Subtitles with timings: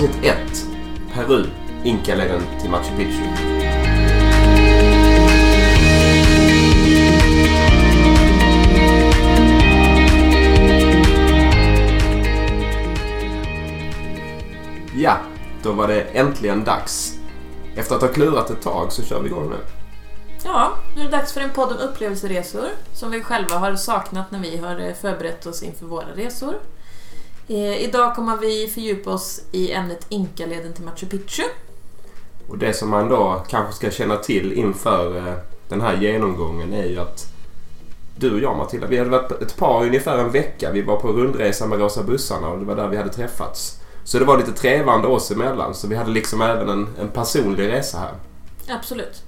[0.00, 0.36] avsnitt 1.
[1.14, 1.46] Peru,
[1.84, 3.24] Inkaleden till Machu Picchu.
[14.94, 15.16] Ja,
[15.62, 17.18] då var det äntligen dags.
[17.76, 19.56] Efter att ha klurat ett tag så kör vi igång nu.
[20.44, 24.30] Ja, nu är det dags för en podd om upplevelseresor som vi själva har saknat
[24.30, 26.54] när vi har eh, förberett oss inför våra resor.
[27.50, 31.42] Eh, idag kommer vi fördjupa oss i ämnet Inkaleden till Machu Picchu.
[32.48, 35.34] Och det som man då kanske ska känna till inför eh,
[35.68, 37.26] den här genomgången är ju att
[38.16, 40.70] du och jag Matilda, vi hade varit ett par ungefär en vecka.
[40.72, 43.80] Vi var på rundresa med Rosa bussarna och det var där vi hade träffats.
[44.04, 45.74] Så det var lite trevande oss emellan.
[45.74, 48.14] Så vi hade liksom även en, en personlig resa här.
[48.68, 49.22] Absolut.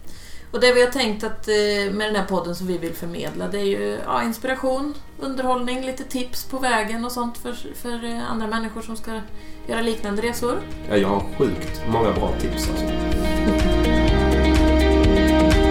[0.53, 3.49] Och det vi har tänkt att eh, med den här podden som vi vill förmedla
[3.49, 8.31] det är ju ja, inspiration, underhållning, lite tips på vägen och sånt för, för eh,
[8.31, 9.21] andra människor som ska
[9.67, 10.59] göra liknande resor.
[10.89, 12.87] Ja, jag har sjukt många bra tips alltså.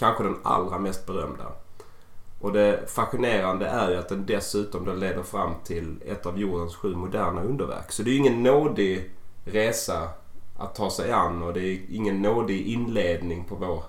[0.00, 1.44] Kanske den allra mest berömda.
[2.40, 6.76] Och det fascinerande är ju att den dessutom då leder fram till ett av jordens
[6.76, 7.92] sju moderna underverk.
[7.92, 9.10] Så det är ju ingen nådig
[9.44, 10.08] resa
[10.58, 13.84] att ta sig an och det är ingen nådig inledning på vår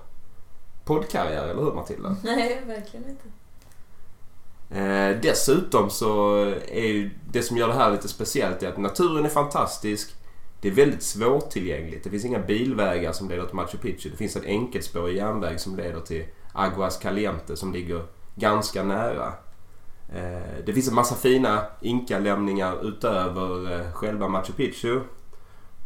[0.84, 2.16] poddkarriär, eller hur Matilda?
[2.22, 3.28] Nej, verkligen inte.
[4.78, 9.24] Eh, dessutom så är ju det som gör det här lite speciellt är att naturen
[9.24, 10.16] är fantastisk.
[10.62, 12.04] Det är väldigt svårtillgängligt.
[12.04, 14.10] Det finns inga bilvägar som leder till Machu Picchu.
[14.10, 19.32] Det finns en enkelspårig järnväg som leder till Aguas Caliente som ligger ganska nära.
[20.14, 25.00] Eh, det finns en massa fina inkalämningar utöver eh, själva Machu Picchu.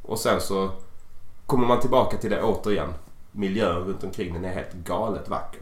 [0.03, 0.71] Och sen så
[1.47, 2.95] kommer man tillbaka till det återigen.
[3.33, 5.61] Miljön runt omkring den är helt galet vacker.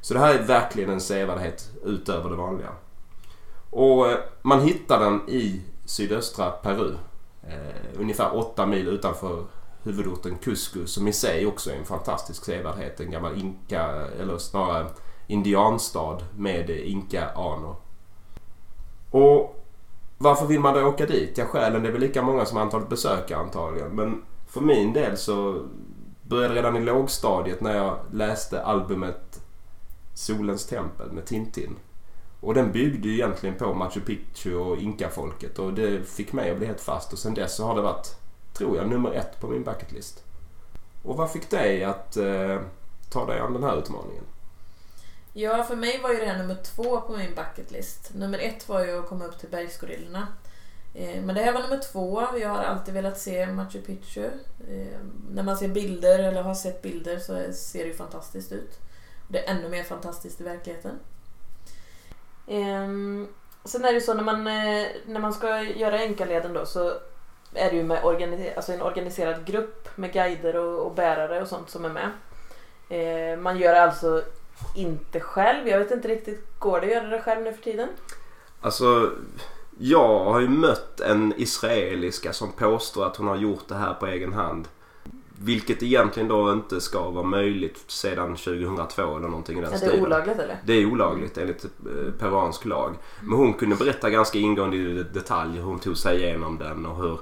[0.00, 2.70] Så det här är verkligen en sevärdhet utöver det vanliga.
[3.70, 6.94] Och eh, man hittar den i sydöstra Peru.
[7.42, 9.44] Eh, ungefär 8 mil utanför
[9.82, 13.00] huvudorten Cusco som i sig också är en fantastisk sevärdhet.
[13.00, 13.84] En gammal inka,
[14.20, 14.86] eller snarare
[15.26, 17.76] indianstad med inka-anor.
[19.10, 19.64] Och
[20.18, 21.38] varför vill man då åka dit?
[21.38, 23.90] Ja, skälen är väl lika många som antalet besökare antagligen.
[23.90, 25.66] Men för min del så
[26.22, 29.40] började redan i lågstadiet när jag läste albumet
[30.14, 31.76] Solens tempel med Tintin.
[32.40, 36.56] Och den byggde ju egentligen på Machu Picchu och inkafolket och det fick mig att
[36.56, 38.16] bli helt fast och sen dess så har det varit,
[38.52, 40.24] tror jag, nummer ett på min bucketlist.
[41.02, 42.60] Och vad fick dig att eh,
[43.10, 44.24] ta dig an den här utmaningen?
[45.32, 48.10] Ja, för mig var ju det här nummer två på min bucketlist.
[48.14, 50.26] Nummer ett var ju att komma upp till bergsgorillorna.
[50.94, 52.22] Eh, Men det här var nummer två.
[52.40, 54.24] Jag har alltid velat se Machu Picchu.
[54.70, 54.98] Eh,
[55.30, 58.78] När man ser bilder, eller har sett bilder, så ser det ju fantastiskt ut.
[59.26, 60.98] Och det är ännu mer fantastiskt i verkligheten.
[62.50, 63.28] Um,
[63.64, 66.88] Sen är det ju så när man, eh, när man ska göra enkaleden då så
[67.54, 71.48] är det ju med organi- alltså en organiserad grupp med guider och, och bärare och
[71.48, 72.10] sånt som är med.
[72.88, 74.22] Eh, Man gör alltså
[74.76, 75.68] inte själv.
[75.68, 77.88] Jag vet inte riktigt, går det att göra det själv nu för tiden?
[78.60, 79.10] Alltså,
[79.78, 84.06] jag har ju mött en israeliska som påstår att hon har gjort det här på
[84.06, 84.68] egen hand.
[85.42, 89.78] Vilket egentligen då inte ska vara möjligt sedan 2002 eller någonting i den Är det
[89.78, 90.04] stilen.
[90.04, 90.56] olagligt eller?
[90.64, 92.94] Det är olagligt enligt eh, peruansk lag.
[93.22, 96.96] Men hon kunde berätta ganska ingående i detalj hur hon tog sig igenom den och
[96.96, 97.18] hur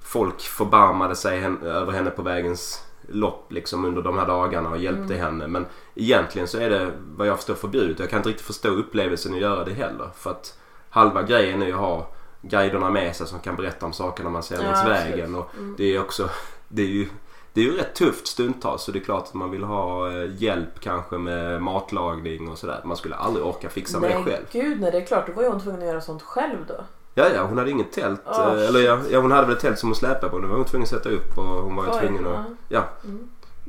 [0.00, 5.14] folk förbarmade sig över henne på vägens lopp liksom under de här dagarna och hjälpte
[5.14, 5.46] henne.
[5.46, 7.98] Men egentligen så är det vad jag förstår förbjudet.
[7.98, 10.08] Jag kan inte riktigt förstå upplevelsen att göra det heller.
[10.16, 10.58] För att
[10.90, 12.08] halva grejen är ju att ha
[12.42, 14.98] guiderna med sig som kan berätta om sakerna man ser Ja, längs absolut.
[14.98, 15.34] vägen.
[15.34, 15.74] Och Mm.
[15.78, 16.28] det är också,
[16.68, 17.08] det är ju
[17.56, 20.30] det är ju rätt tufft stundtals så det är klart att man vill ha eh,
[20.42, 22.80] hjälp kanske med matlagning och sådär.
[22.84, 24.44] Man skulle aldrig orka fixa med det själv.
[24.52, 25.26] gud nej, det är klart.
[25.26, 26.74] Då var ju hon tvungen att göra sånt själv då.
[27.14, 28.26] Ja, ja, hon hade inget tält.
[28.26, 28.80] Eh, eller
[29.10, 30.38] ja, hon hade väl ett tält som hon släpade på.
[30.38, 32.84] Det var hon tvungen att sätta upp och hon var ju tvungen att ja.
[33.04, 33.28] Mm.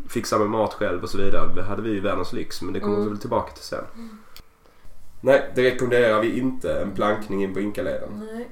[0.10, 1.54] fixa med mat själv och så vidare.
[1.56, 3.06] Det hade vi ju världens lyx men det kommer Mm.
[3.06, 3.84] vi väl tillbaka till sen.
[5.22, 6.74] Nej, det rekommenderar vi inte.
[6.82, 8.10] En plankning in på Inkaleden.
[8.34, 8.50] Nej.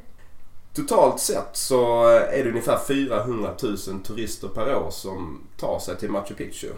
[0.76, 6.10] Totalt sett så är det ungefär 400 000 turister per år som tar sig till
[6.10, 6.70] Machu Picchu.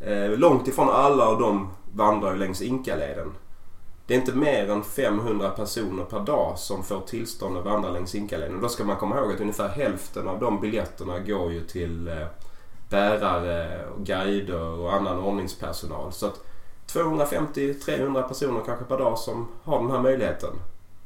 [0.00, 3.32] Eh, långt ifrån alla av dem vandrar ju längs Inkaleden.
[4.06, 8.14] det är inte mer än 500 personer per dag som får tillstånd att vandra längs
[8.14, 8.60] Inkaleden.
[8.60, 12.26] Då ska man komma ihåg att ungefär hälften av de biljetterna går ju till eh,
[12.90, 16.12] bärare, och guider och annan ordningspersonal.
[16.12, 16.44] Så att
[16.86, 20.50] 250-300 personer kanske per dag som har den här möjligheten.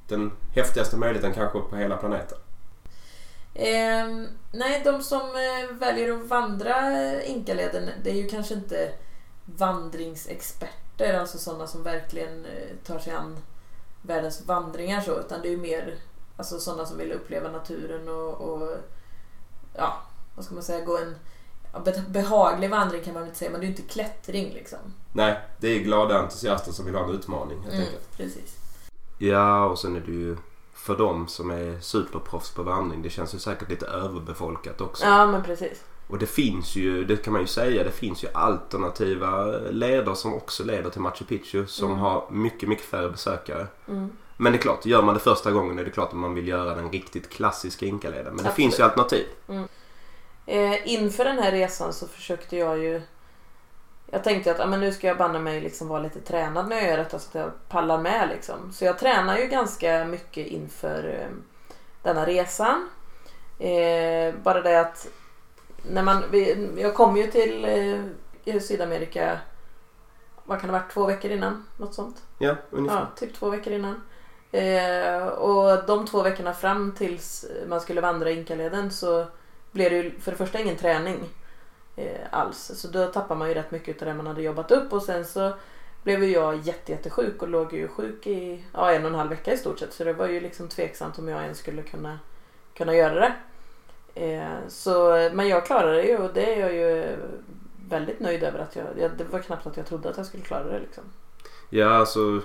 [0.08, 2.38] Den häftigaste möjligheten kanske på hela planeten.
[3.54, 8.92] Eh, nej, de som eh, väljer att vandra Inkaleden, det är ju kanske inte
[9.44, 13.36] vandringsexperter, alltså sådana som verkligen eh, tar sig an
[14.02, 15.94] världens vandringar så, utan det är ju mer
[16.36, 18.76] alltså sådana som vill uppleva naturen och, och
[19.74, 20.02] ja,
[20.34, 21.14] vad ska man säga, gå en
[22.08, 24.78] behaglig vandring kan man väl inte säga, men det är ju inte klättring liksom.
[25.12, 28.16] Nej, det är glada entusiaster som vill ha en utmaning helt mm, enkelt.
[28.16, 28.65] Precis.
[29.18, 30.36] Ja, och sen är det ju
[30.74, 33.02] för dem som är superproffs på vandring.
[33.02, 35.04] Det känns ju säkert lite överbefolkat också.
[35.04, 35.84] Ja, men precis.
[36.08, 40.34] Och det finns ju, det kan man ju säga, det finns ju alternativa leder som
[40.34, 41.98] också leder till Machu Picchu som mm.
[41.98, 43.66] har mycket, mycket färre besökare.
[43.88, 44.10] Mm.
[44.36, 46.48] Men det är klart, gör man det första gången är det klart att man vill
[46.48, 48.24] göra den riktigt klassiska Inkaleden.
[48.24, 48.52] Men Absolut.
[48.52, 49.26] det finns ju alternativ.
[49.48, 49.68] Mm.
[50.46, 53.02] Eh, inför den här resan så försökte jag ju
[54.10, 56.76] jag tänkte att ah, men nu ska jag banna mig liksom vara lite tränad när
[56.76, 58.28] jag gör detta så att jag pallar med.
[58.28, 58.72] Liksom.
[58.72, 61.36] Så jag tränar ju ganska mycket inför eh,
[62.02, 62.88] denna resan.
[63.58, 65.08] Eh, bara det att
[65.90, 67.64] när man, vi, jag kom ju till
[68.44, 69.38] eh, Sydamerika,
[70.44, 71.64] vad kan det ha varit, två veckor innan?
[71.76, 72.22] Något sånt?
[72.38, 72.98] Ja, ungefär.
[72.98, 74.02] Ja, typ två veckor innan.
[74.52, 79.26] Eh, och de två veckorna fram tills man skulle vandra Inkaleden så
[79.72, 81.28] blev det ju för det första ingen träning
[81.96, 82.72] eh, alls.
[82.74, 85.24] Så då tappar man ju rätt mycket av det man hade jobbat upp och sen
[85.24, 85.52] så
[86.02, 89.30] blev ju jag jätte, jättesjuk och låg ju sjuk i ja, en och en halv
[89.30, 89.92] vecka i stort sett.
[89.92, 92.18] Så det var ju liksom tveksamt om jag ens skulle kunna,
[92.74, 93.34] kunna göra det.
[94.14, 97.16] Eh, så, men jag klarade det ju och det är jag ju
[97.88, 98.58] väldigt nöjd över.
[98.58, 101.04] att jag, jag Det var knappt att jag trodde att jag skulle klara det liksom.
[101.70, 102.40] Ja, alltså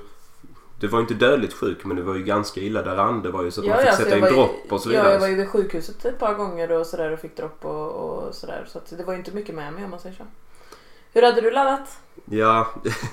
[0.81, 3.21] du var inte dödligt sjuk men du var ju ganska illa däran.
[3.21, 5.07] Det var ju så att ja, man fick alltså sätta in dropp och så vidare.
[5.07, 7.91] Ja, jag var ju vid sjukhuset ett par gånger och sådär och fick dropp och,
[7.91, 8.65] och sådär.
[8.67, 10.23] Så det var ju inte mycket med mig om man säger så.
[11.13, 11.99] Hur hade du laddat?
[12.25, 12.67] Ja,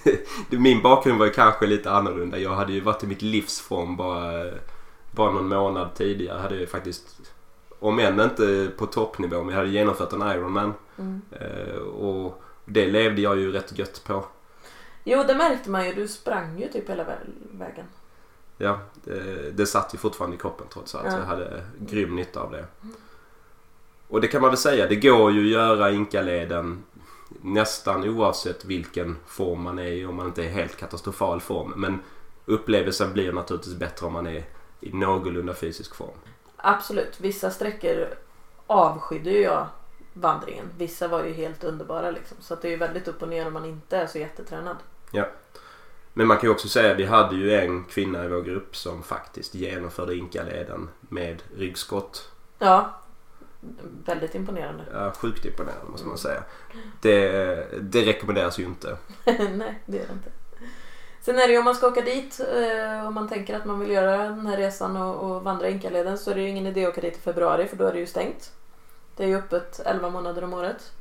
[0.51, 2.39] min bakgrund var ju kanske lite annorlunda.
[2.39, 4.45] Jag hade ju varit i mitt livsform bara,
[5.11, 6.37] bara någon månad tidigare.
[6.37, 7.33] Jag hade ju faktiskt,
[7.79, 10.75] om än inte på toppnivå, men jag hade genomfört en Ironman.
[10.99, 11.23] Mm.
[11.31, 14.25] Eh, och det levde jag ju rätt gött på.
[15.05, 15.95] Jo, det märkte man ju.
[15.95, 17.05] Du sprang ju typ hela
[17.51, 17.85] vägen.
[18.59, 21.07] Ja, det, det satt ju fortfarande i kroppen trots allt.
[21.07, 21.19] Ja.
[21.19, 22.67] Jag hade grym nytta av det.
[24.09, 26.85] Och det kan man väl säga, det går ju att göra inkaleden
[27.43, 31.73] nästan oavsett vilken form man är i om man inte är helt katastrofal form.
[31.77, 31.99] Men
[32.47, 34.45] upplevelsen blir naturligtvis bättre om man är
[34.81, 36.19] i någorlunda fysisk form.
[36.57, 38.07] Absolut, vissa sträckor
[38.67, 39.67] avskydde jag
[40.21, 40.71] vandringen.
[40.79, 42.37] Vissa var ju helt underbara liksom.
[42.41, 44.77] Så det är ju väldigt upp och ner om man inte är så jättetränad.
[45.11, 45.25] Ja.
[46.15, 48.77] Men man kan ju också säga att vi hade ju en kvinna i vår grupp
[48.77, 52.31] som faktiskt genomförde Inkaleden med ryggskott.
[52.59, 52.95] Ja.
[54.05, 54.85] Väldigt imponerande.
[54.93, 56.43] Ja, sjukt imponerande måste man säga.
[57.01, 57.31] Det,
[57.81, 58.97] det rekommenderas ju inte.
[59.25, 60.31] Nej, det gör det inte.
[61.21, 63.81] Sen är det ju om man ska åka dit eh, och man tänker att man
[63.81, 66.85] vill göra den här resan och, och vandra Inkaleden så är det ju ingen idé
[66.85, 68.53] att åka dit i februari för då är det ju stängt.
[69.19, 70.93] Det är ju öppet 11 månader om året.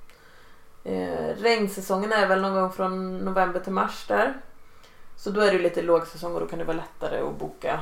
[0.84, 4.34] Eh, regnsäsongen är väl någon gång från november till mars där.
[5.16, 7.80] Så då är det lite lågsäsong och då kan det vara lättare att boka,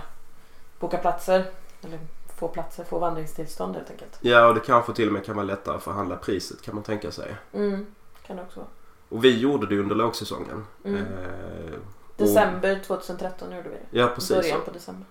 [0.80, 1.46] boka platser.
[1.84, 2.00] Eller
[2.40, 4.18] få platser, få vandringstillstånd helt enkelt.
[4.22, 6.84] Ja och det kanske till och med kan vara lättare att förhandla priset kan man
[6.84, 7.36] tänka sig.
[7.54, 7.86] Mm,
[8.28, 8.70] kan det också vara.
[9.10, 10.66] Och vi gjorde det under lågsäsongen.
[10.84, 10.98] Mm.
[10.98, 11.80] Eh,
[12.18, 14.00] December 2013 gjorde vi det.
[14.00, 14.38] Ja precis.
[14.38, 15.06] Början på december.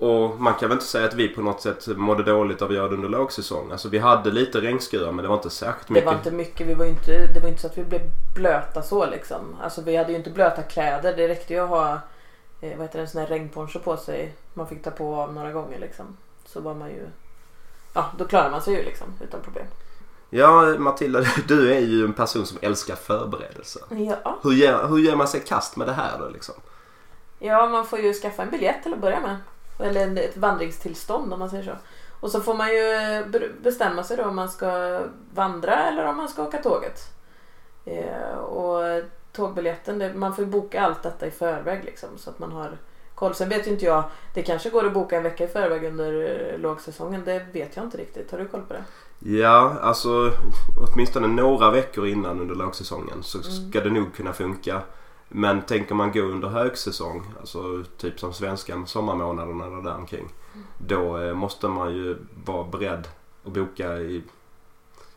[0.00, 2.74] Och man kan väl inte säga att vi på något sätt mådde dåligt av att
[2.74, 3.72] göra det under lågsäsong.
[3.72, 6.04] Alltså vi hade lite regnskurar men det var inte särskilt mycket.
[6.04, 6.66] Det var inte mycket.
[6.66, 8.00] Vi var inte, det var inte så att vi blev
[8.34, 9.56] blöta så liksom.
[9.62, 11.16] Alltså vi hade ju inte blöta kläder.
[11.16, 11.92] Det räckte ju att ha
[12.60, 14.34] eh, vad heter det, en sån här regnponcho på sig.
[14.54, 16.16] Man fick ta på av några gånger liksom.
[16.44, 17.06] Så var man ju...
[17.92, 19.66] Ja, då klarar man sig ju liksom utan problem.
[20.30, 23.82] Ja, Matilda, du är ju en person som älskar förberedelser.
[23.90, 24.38] Ja.
[24.42, 26.54] Hur ger, hur ger man sig kast med det här då liksom?
[27.38, 29.36] Ja, man får ju skaffa en biljett till att börja med.
[29.82, 31.76] Eller ett vandringstillstånd om man säger så.
[32.20, 33.24] Och så får man ju
[33.62, 35.00] bestämma sig då om man ska
[35.34, 37.00] vandra eller om man ska åka tåget.
[37.84, 42.38] Eh, och tågbiljetten, det, man får ju boka allt detta i förväg liksom så att
[42.38, 42.78] man har
[43.14, 43.34] koll.
[43.34, 46.58] Sen vet ju inte jag, det kanske går att boka en vecka i förväg under
[46.58, 47.22] lågsäsongen.
[47.24, 48.30] Det vet jag inte riktigt.
[48.30, 48.84] Har du koll på det?
[49.18, 50.30] Ja, alltså
[50.76, 53.94] åtminstone några veckor innan under lågsäsongen så ska mm.
[53.94, 54.82] det nog kunna funka.
[55.32, 60.28] Men tänker man gå under högsäsong, alltså typ som svenskan sommarmånaderna eller där omkring.
[60.78, 63.08] Då eh, måste man ju vara beredd
[63.46, 64.22] att boka i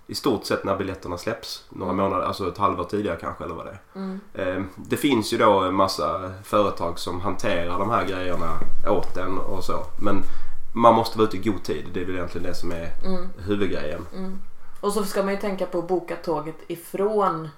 [0.07, 1.65] i stort sett när biljetterna släpps.
[1.69, 3.79] Några månader, alltså ett halvår tidigare kanske eller vad det är.
[3.95, 4.19] Mm.
[4.33, 9.37] Eh, Det finns ju då en massa företag som hanterar de här grejerna åt en
[9.37, 9.85] och så.
[10.01, 10.23] Men
[10.75, 11.85] man måste vara ute i god tid.
[11.93, 13.27] Det är väl egentligen det som är Mm.
[13.37, 14.01] huvudgrejen.
[14.15, 14.37] Mm.
[14.81, 17.49] Och så ska man ju tänka på att boka tåget ifrån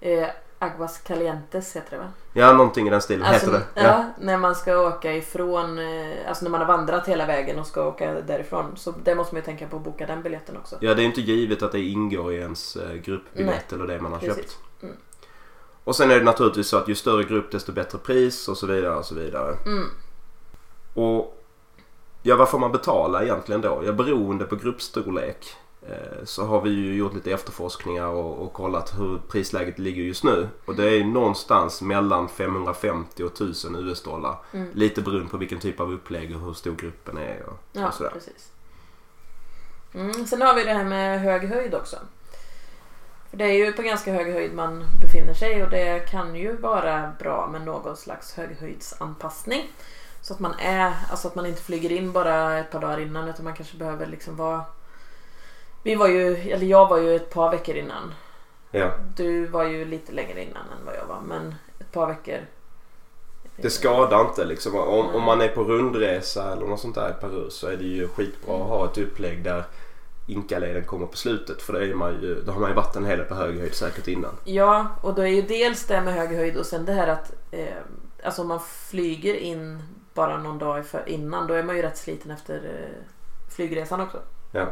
[0.00, 0.26] eh,
[0.62, 2.08] Aguas Calientes heter det va?
[2.32, 3.26] Ja, någonting i den stilen.
[3.26, 3.82] Alltså, Heter det?
[3.82, 7.66] Ja, när man ska åka ifrån, eh, alltså när man har vandrat hela vägen och
[7.66, 8.76] ska åka därifrån.
[8.76, 10.76] Så det måste man ju tänka på att boka den biljetten också.
[10.80, 14.12] Ja, det är inte givet att det ingår i ens eh, gruppbiljett eller det man
[14.12, 14.36] har precis.
[14.36, 14.58] köpt.
[14.82, 14.94] Mm.
[15.84, 18.66] Och sen är det naturligtvis så att ju större grupp desto bättre pris och så
[18.66, 19.56] vidare och så vidare.
[19.66, 19.88] Mm.
[20.94, 21.42] Och
[22.22, 23.82] ja, vad får man betala egentligen då?
[23.86, 25.56] Ja, beroende på gruppstorlek
[26.24, 30.48] så har vi ju gjort lite efterforskningar och, och kollat hur prisläget ligger just nu.
[30.64, 34.36] Och det är någonstans mellan 550 och 1000 US-dollar.
[34.52, 34.68] Mm.
[34.74, 37.94] Lite beroende på vilken typ av upplägg och hur stor gruppen är och, Ja, och
[37.94, 38.10] sådär.
[38.10, 38.50] precis.
[39.94, 40.26] Mm.
[40.26, 41.96] Sen har vi det här med hög höjd också.
[43.30, 46.56] För det är ju på ganska hög höjd man befinner sig och det kan ju
[46.56, 49.70] vara bra med någon slags höghöjdsanpassning.
[50.20, 53.28] Så att man är, alltså att man inte flyger in bara ett par dagar innan
[53.28, 54.64] utan man kanske behöver liksom vara
[55.82, 58.14] Vi var ju, eller jag var ju ett par veckor innan.
[58.70, 58.90] Ja.
[59.16, 62.38] Du var ju lite längre innan än vad jag var men ett par veckor.
[63.56, 64.76] Det skadar inte liksom.
[64.76, 67.84] Om, om man är på rundresa eller något sånt där i Peru så är det
[67.84, 69.64] ju skitbra att ha ett upplägg där
[70.26, 71.62] Inkaleden kommer på slutet.
[71.62, 73.74] För det är man ju, då har man ju varit en hel på hög höjd
[73.74, 74.36] säkert innan.
[74.44, 77.32] Ja, och då är ju dels det med hög höjd och sen det här att
[77.50, 77.66] eh,
[78.24, 79.82] alltså om man flyger in
[80.14, 83.04] bara någon dag för innan då är man ju rätt sliten efter eh,
[83.54, 84.18] flygresan också.
[84.52, 84.66] Ja.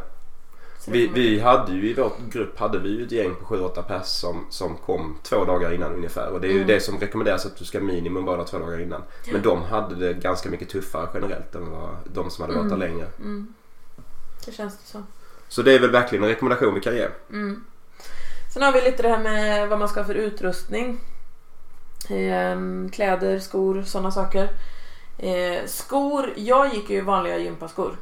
[0.90, 3.82] Så Vi, vi hade ju i vår grupp hade vi ju ett gäng på 7-8
[3.82, 6.28] pers som, som kom två dagar innan ungefär.
[6.32, 6.66] Och det är ju Mm.
[6.68, 9.02] det som rekommenderas att du ska minimum vara två dagar innan.
[9.32, 12.76] Men de hade det ganska mycket tuffare generellt än vad de som hade varit där
[12.76, 12.88] Mm.
[12.90, 13.06] längre.
[13.18, 13.54] Mm.
[14.46, 15.06] Det känns det som.
[15.48, 17.08] Så det är väl verkligen en rekommendation vi kan ge.
[17.30, 17.64] Mm.
[18.54, 21.00] Sen har vi lite det här med vad man ska ha för utrustning.
[22.08, 24.48] Ehm, kläder, skor, sådana saker.
[25.18, 27.96] Eh, skor, jag gick ju i vanliga gympaskor.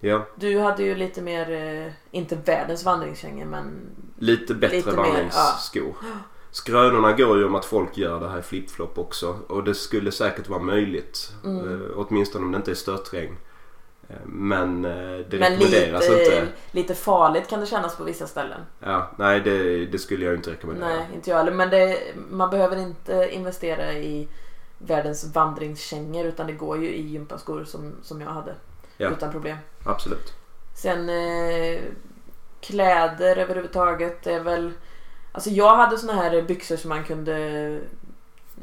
[0.00, 3.80] Ja, Du hade ju lite mer, eh, inte världens vandringskängor men
[4.18, 5.94] lite bättre Lite mer, vandringsskor.
[6.50, 9.38] Skrönorna går ju om att folk gör det här i flip-flop också.
[9.48, 11.32] Och det skulle säkert vara möjligt.
[11.44, 11.82] Mm.
[11.82, 13.36] Eh, åtminstone om det inte är störtregn.
[14.08, 14.88] Eh, Men det
[15.30, 16.48] Men rekommenderas lite, inte.
[16.70, 18.60] lite farligt kan det kännas på vissa ställen.
[18.80, 20.88] Ja, nej, det, det skulle jag inte rekommendera.
[20.88, 21.52] Nej, inte jag heller.
[21.52, 21.98] Men det,
[22.30, 24.28] man behöver inte investera i
[24.78, 28.54] världens vandringskängor utan det går ju i gympaskor som, som jag hade.
[28.96, 29.10] Ja.
[29.10, 29.56] Utan problem.
[29.84, 30.34] Absolut.
[30.74, 31.80] Sen eh,
[32.60, 34.72] kläder överhuvudtaget är väl...
[35.32, 37.80] Alltså jag hade såna här byxor som man kunde...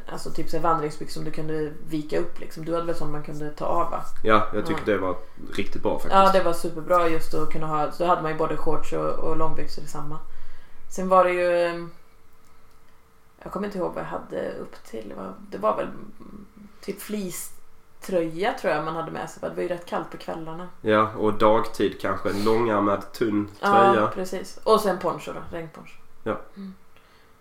[0.08, 2.66] Alltså typ så vandringsbyxor som du kunde vika upp liksom.
[2.66, 4.04] Du hade väl sån man kunde ta av va?
[4.24, 4.94] Ja, jag tycker Ja.
[4.94, 5.16] det var
[5.54, 6.13] riktigt bra faktiskt.
[6.13, 7.92] Ja, det var superbra just att kunna ha.
[7.92, 10.20] Så då hade man ju både shorts och, och långbyxor i samma.
[10.96, 11.88] Sen var det ju...
[13.44, 15.10] Jag kommer inte ihåg vad jag hade upp till.
[15.10, 15.88] Det var, det var väl
[16.82, 17.02] typ
[18.04, 19.40] fleecetröja tror jag man hade med sig.
[19.40, 20.68] för Det var ju rätt kallt på kvällarna.
[20.82, 24.08] Ja, och dagtid kanske en långärmad tunn Ja, tröja.
[24.08, 24.60] precis.
[24.64, 25.96] Och sen poncho då, regnponcho.
[26.24, 26.40] Ja.
[26.56, 26.74] Mm.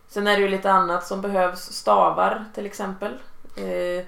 [0.08, 1.60] Sen är det ju lite annat som behövs.
[1.60, 3.12] Stavar till exempel.
[3.56, 4.04] Eh,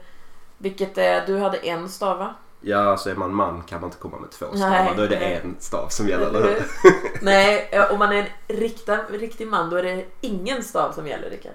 [0.58, 2.34] vilket är, du hade en stava.
[2.60, 4.70] Ja, alltså är man man kan man inte komma med två stavar.
[4.70, 5.40] Nej, Då är det nej.
[5.44, 6.62] en stav som gäller, eller hur?
[7.22, 11.30] Nej, om man är en riktig, riktig man då är det ingen stav som gäller
[11.30, 11.52] Rickard.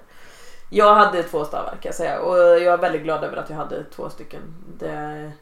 [0.72, 3.56] Jag hade två stavar kan jag säga och jag är väldigt glad över att jag
[3.56, 4.40] hade två stycken.
[4.78, 5.32] Det,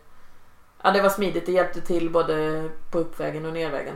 [0.82, 3.94] ja, det var smidigt, det hjälpte till både på uppvägen och nervägen.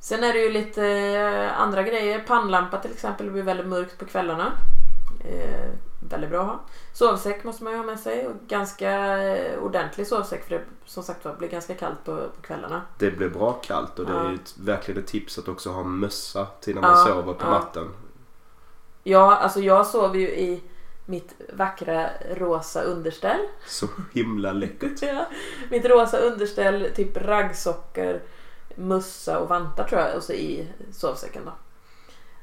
[0.00, 2.18] Sen är det ju lite eh, andra grejer.
[2.26, 4.52] Pannlampa till exempel, det blir väldigt mörkt på kvällarna.
[5.24, 5.70] Eh,
[6.08, 6.60] väldigt bra att ha.
[6.92, 8.90] Sovsäck måste man ju ha med sig och ganska
[9.22, 12.82] eh, ordentlig sovsäck för det som sagt var blir ganska kallt på, på kvällarna.
[12.98, 14.28] Det blir bra kallt och det är Ja.
[14.28, 17.44] ju ett, verkligen ett tips att också ha mössa till när man Ja, sover på
[17.44, 17.50] ja.
[17.50, 17.88] natten.
[19.02, 20.60] Ja, alltså jag sov ju i
[21.06, 23.40] mitt vackra rosa underställ.
[23.66, 25.02] Så himla läckert.
[25.02, 25.26] Ja,
[25.70, 28.20] mitt rosa underställ, typ raggsockor,
[28.74, 31.52] mössa och vantar tror jag och så i sovsäcken då.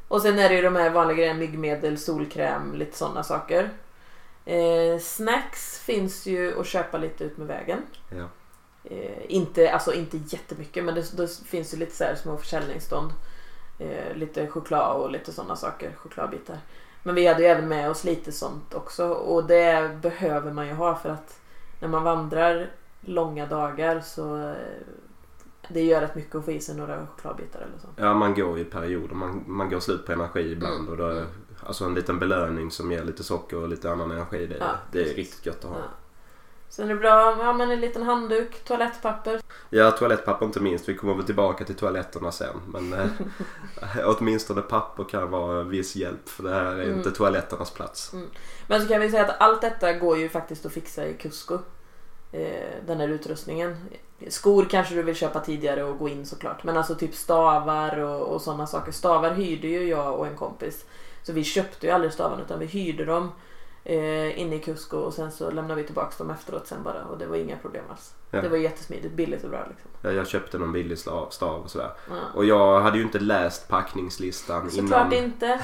[0.08, 3.70] Och sen är det ju de här vanliga grejerna, myggmedel, solkräm, lite sådana saker.
[4.46, 7.82] Eh, snacks finns ju att köpa lite ut med vägen.
[8.10, 8.28] Ja.
[8.84, 13.12] Eh, inte, alltså inte jättemycket men det, det finns ju lite så små försäljningsstånd.
[13.80, 16.58] Eh, lite choklad och lite sådana saker, chokladbitar.
[17.04, 20.74] Men vi hade ju även med oss lite sånt också och det behöver man ju
[20.74, 21.40] ha för att
[21.80, 22.70] när man vandrar
[23.02, 24.54] långa dagar så eh,
[25.68, 27.88] det gör rätt mycket att få i sig några chokladbitar eller så.
[27.96, 29.16] Ja, man går i perioder.
[29.16, 30.80] Man, man går slut på energi ibland.
[30.80, 30.90] Mm.
[30.90, 31.24] Och då
[31.64, 34.48] alltså en liten belöning som ger lite socker och lite annan energi.
[34.48, 35.78] Det, Ja, det är riktigt gött att ha.
[35.78, 35.84] Ja.
[36.70, 39.42] Sen är det bra ja, men en liten handduk, toalettpapper.
[39.70, 40.90] Ja, toalettpapper inte minst.
[40.90, 42.56] Vi kommer väl tillbaka till toaletterna sen.
[42.68, 43.08] Men eh,
[44.06, 46.98] åtminstone papper kan vara en viss hjälp för det här är Mm.
[46.98, 48.14] inte toaletternas plats.
[48.68, 51.60] Men så kan vi säga att allt detta går ju faktiskt att fixa i Cusco.
[52.32, 53.78] Eh, den här utrustningen.
[54.28, 56.64] Skor kanske du vill köpa tidigare och gå in såklart.
[56.64, 58.92] Men alltså typ stavar och, och sådana saker.
[58.92, 60.86] Stavar hyrde ju jag och en kompis.
[61.24, 63.32] Så vi köpte ju aldrig stavarna utan vi hyrde dem
[63.89, 67.03] eh, inne i Cusco och sen så lämnade vi tillbaka dem efteråt sen bara.
[67.05, 68.13] Och det var inga problem alls.
[68.31, 68.41] Ja.
[68.41, 69.91] Det var jättesmidigt, billigt och bra liksom.
[70.01, 71.91] Ja, Jag köpte någon billig stav och sådär.
[72.10, 72.15] Ja.
[72.36, 75.24] Och jag hade ju inte läst packningslistan Såklart innan.
[75.25, 75.60] inte.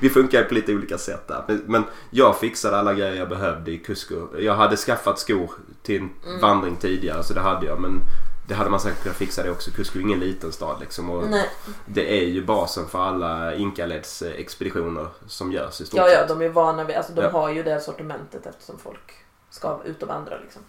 [0.00, 1.44] Vi funkar på lite olika sätt där.
[1.48, 4.26] Men, men jag fixade alla grejer jag behövde i Cusco.
[4.38, 5.50] Jag hade skaffat skor
[5.82, 6.40] till en Mm.
[6.40, 7.80] vandring tidigare så det hade jag.
[7.80, 8.00] Men
[8.46, 9.70] det hade man säkert kunnat fixa det också.
[9.70, 11.10] Cusco är ingen liten stad liksom.
[11.10, 11.50] Och Nej.
[11.86, 16.42] det är ju basen för alla Inkaleds expeditioner som görs i stort Ja, ja, de
[16.42, 17.30] är vana vid, alltså de Ja.
[17.30, 19.12] har ju det sortimentet eftersom folk
[19.50, 20.62] ska ut och vandra liksom.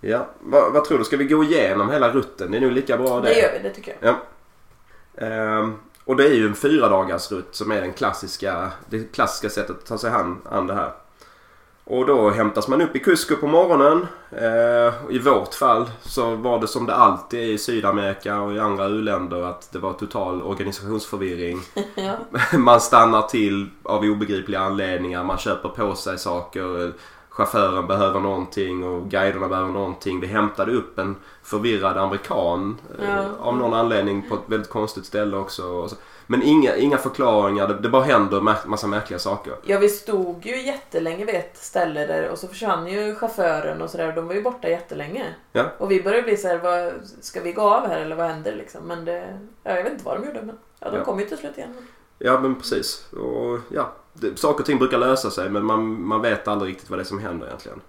[0.00, 1.04] Ja, vad, vad tror du?
[1.04, 2.50] Ska vi gå igenom hela rutten?
[2.50, 3.28] Det är nog lika bra det.
[3.28, 4.14] Det gör vi, det tycker jag.
[5.16, 9.50] Ehm, och det är ju en fyra dagars rutt som är den klassiska, det klassiska
[9.50, 10.92] sättet att ta sig an, an det här.
[11.90, 14.06] Och då hämtas man upp i Cusco på morgonen.
[14.30, 18.58] Eh, I vårt fall så var det som det alltid är i Sydamerika och i
[18.58, 21.60] andra u-länder att det var total organisationsförvirring.
[21.94, 22.16] ja.
[22.58, 25.24] Man stannar till av obegripliga anledningar.
[25.24, 26.92] Man köper på sig saker.
[27.28, 30.20] Chauffören behöver någonting och guiderna behöver någonting.
[30.20, 33.24] Vi hämtade upp en förvirrad amerikan eh, Ja.
[33.40, 35.88] av någon anledning på ett väldigt konstigt ställe också.
[36.30, 37.68] Men inga, inga förklaringar.
[37.68, 39.52] Det, det bara händer ma- massa märkliga saker.
[39.64, 43.90] Ja, vi stod ju jättelänge vid ett ställe där och så försvann ju chauffören och
[43.90, 44.12] sådär.
[44.12, 45.34] De var ju borta jättelänge.
[45.52, 45.64] Ja.
[45.78, 48.54] Och vi började bli så här, vad, ska vi gå av här eller vad händer
[48.56, 48.82] liksom?
[48.84, 51.04] Men det, ja, jag vet inte vad de gjorde men ja, de Ja.
[51.04, 51.74] kom ju till slut igen.
[52.18, 53.12] Ja men precis.
[53.12, 56.90] Och, ja, det, saker och ting brukar lösa sig men man, man vet aldrig riktigt
[56.90, 57.80] vad det är som händer egentligen.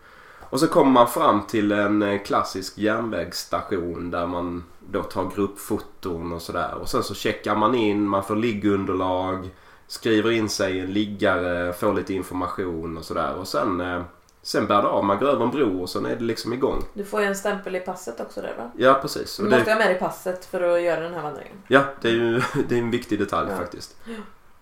[0.49, 6.33] Och så kommer man fram till en eh, klassisk järnvägsstation där man då tar gruppfoton
[6.33, 6.73] och sådär.
[6.81, 9.49] Och sen så checkar man in, man får liggunderlag,
[9.87, 13.33] skriver in sig i en liggare, får lite information och sådär.
[13.35, 14.01] Och sen, eh,
[14.41, 15.05] sen bär det av.
[15.05, 16.83] Man går över en bro och sen är det liksom igång.
[16.93, 18.71] Du får ju en stämpel i passet också där va?
[18.77, 19.37] Ja precis.
[19.37, 21.57] Du måste det, ha med dig passet för att göra den här vandringen.
[21.67, 23.57] ja, det är ju det är en viktig detalj Ja.
[23.57, 23.97] faktiskt.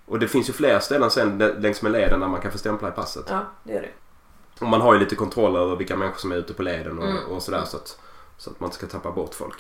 [0.06, 2.88] Och det finns ju fler ställen sen längs med leden där man kan få stämpla
[2.88, 3.26] i passet.
[3.30, 3.90] Ja, det gör det.
[4.60, 7.06] Och man har ju lite kontroll över vilka människor som är ute på leden och,
[7.10, 7.26] Mm.
[7.26, 8.00] och sådär så att,
[8.38, 9.58] så att man inte ska tappa bort folk.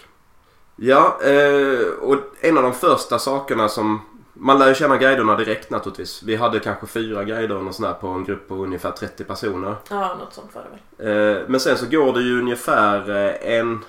[0.75, 4.01] Ja, eh, och en av de första sakerna som...
[4.39, 6.23] Man lär ju känna guiderna direkt naturligtvis.
[6.23, 9.75] Vi hade kanske fyra guider och sån där på en grupp på ungefär 30 personer.
[9.89, 11.37] Ja, något sånt var det väl.
[11.37, 13.83] Eh, men sen så går det ju ungefär eh, en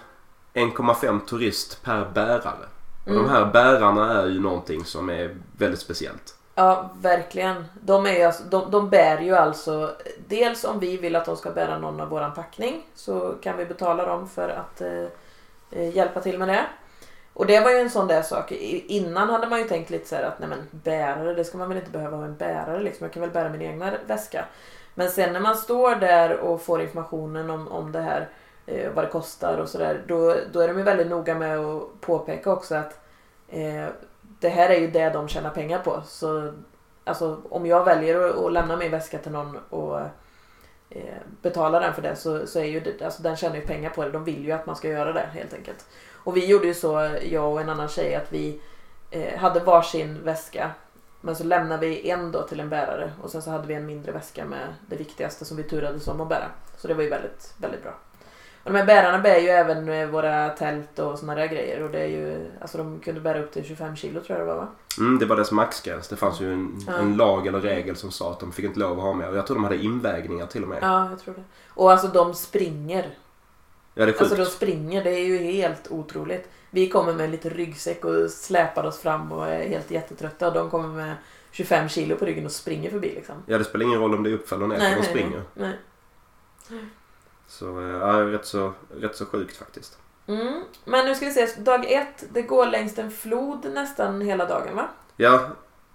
[0.55, 2.67] 1,5 turist per bärare.
[3.05, 3.23] Och Mm.
[3.23, 6.35] de här bärarna är ju någonting som är väldigt speciellt.
[6.59, 7.65] Ja, verkligen.
[7.81, 9.97] De, är alltså, de, de bär ju alltså,
[10.29, 13.65] dels om vi vill att de ska bära någon av våran packning så kan vi
[13.67, 15.05] betala dem för att eh,
[15.71, 16.67] eh hjälpa till med det.
[17.33, 18.53] Och det var ju en sån där sak.
[18.53, 21.69] Innan hade man ju tänkt lite så här att nej men bärare, det ska man
[21.69, 23.05] väl inte behöva ha en bärare liksom.
[23.05, 24.45] Jag kan väl bära min egna väska.
[24.95, 28.29] Men sen när man står där och får informationen om, om det här,
[28.67, 30.03] eh, vad det kostar och sådär.
[30.07, 33.01] Då, då är de ju väldigt noga med att påpeka också att
[33.49, 33.87] eh,
[34.41, 36.03] det här är ju det de tjänar pengar på.
[36.07, 36.53] Så
[37.05, 40.01] alltså, om jag väljer att, att lämna min väska till någon och
[40.91, 43.91] eh, betala den för det så, så är ju det, alltså, den tjänar ju pengar
[43.91, 44.11] på det.
[44.11, 45.87] De vill ju att man ska göra det helt enkelt.
[46.13, 48.61] Och vi gjorde ju så, jag och en annan tjej, att vi
[49.11, 50.71] eh, hade varsin väska.
[51.21, 53.87] Men så lämnade vi en då till en bärare och sen så hade vi en
[53.87, 56.47] mindre väska med det viktigaste som vi turades om att bära.
[56.77, 57.95] Så det var ju väldigt, väldigt bra.
[58.69, 61.91] Och de här bärarna bär ju även eh, våra tält och såna där grejer och
[61.91, 64.61] det är ju, alltså de kunde bära upp till 25 kilo tror jag det var
[64.61, 64.69] va?
[64.99, 66.09] Mm, det var dess maxgräns.
[66.09, 66.93] Det fanns ju en, Ja.
[66.93, 69.29] en lag eller regel som sa att de fick inte lov att ha mer.
[69.29, 70.79] Och jag tror de hade invägningar till och med.
[70.83, 71.45] Ja, jag tror det.
[71.69, 73.03] Och alltså de springer.
[73.95, 74.21] Ja, det är sjukt.
[74.21, 76.49] Alltså de springer, det är ju helt otroligt.
[76.71, 80.49] Vi kommer med en liten ryggsäck och släpar oss fram och är helt jättetrötta.
[80.49, 81.15] Och de kommer med
[81.51, 83.35] 25 kilo på ryggen och springer förbi liksom.
[83.47, 85.43] Ja, det spelar ingen roll om det är uppför eller ner, de springer.
[85.55, 85.73] Nej.
[87.49, 89.99] Så, eh, ja, rätt så, rätt så sjukt faktiskt.
[90.27, 90.63] Mm.
[90.85, 94.77] Men nu ska vi se, dag ett, det går längs en flod nästan hela dagen
[94.77, 94.89] va?
[95.17, 95.41] Ja,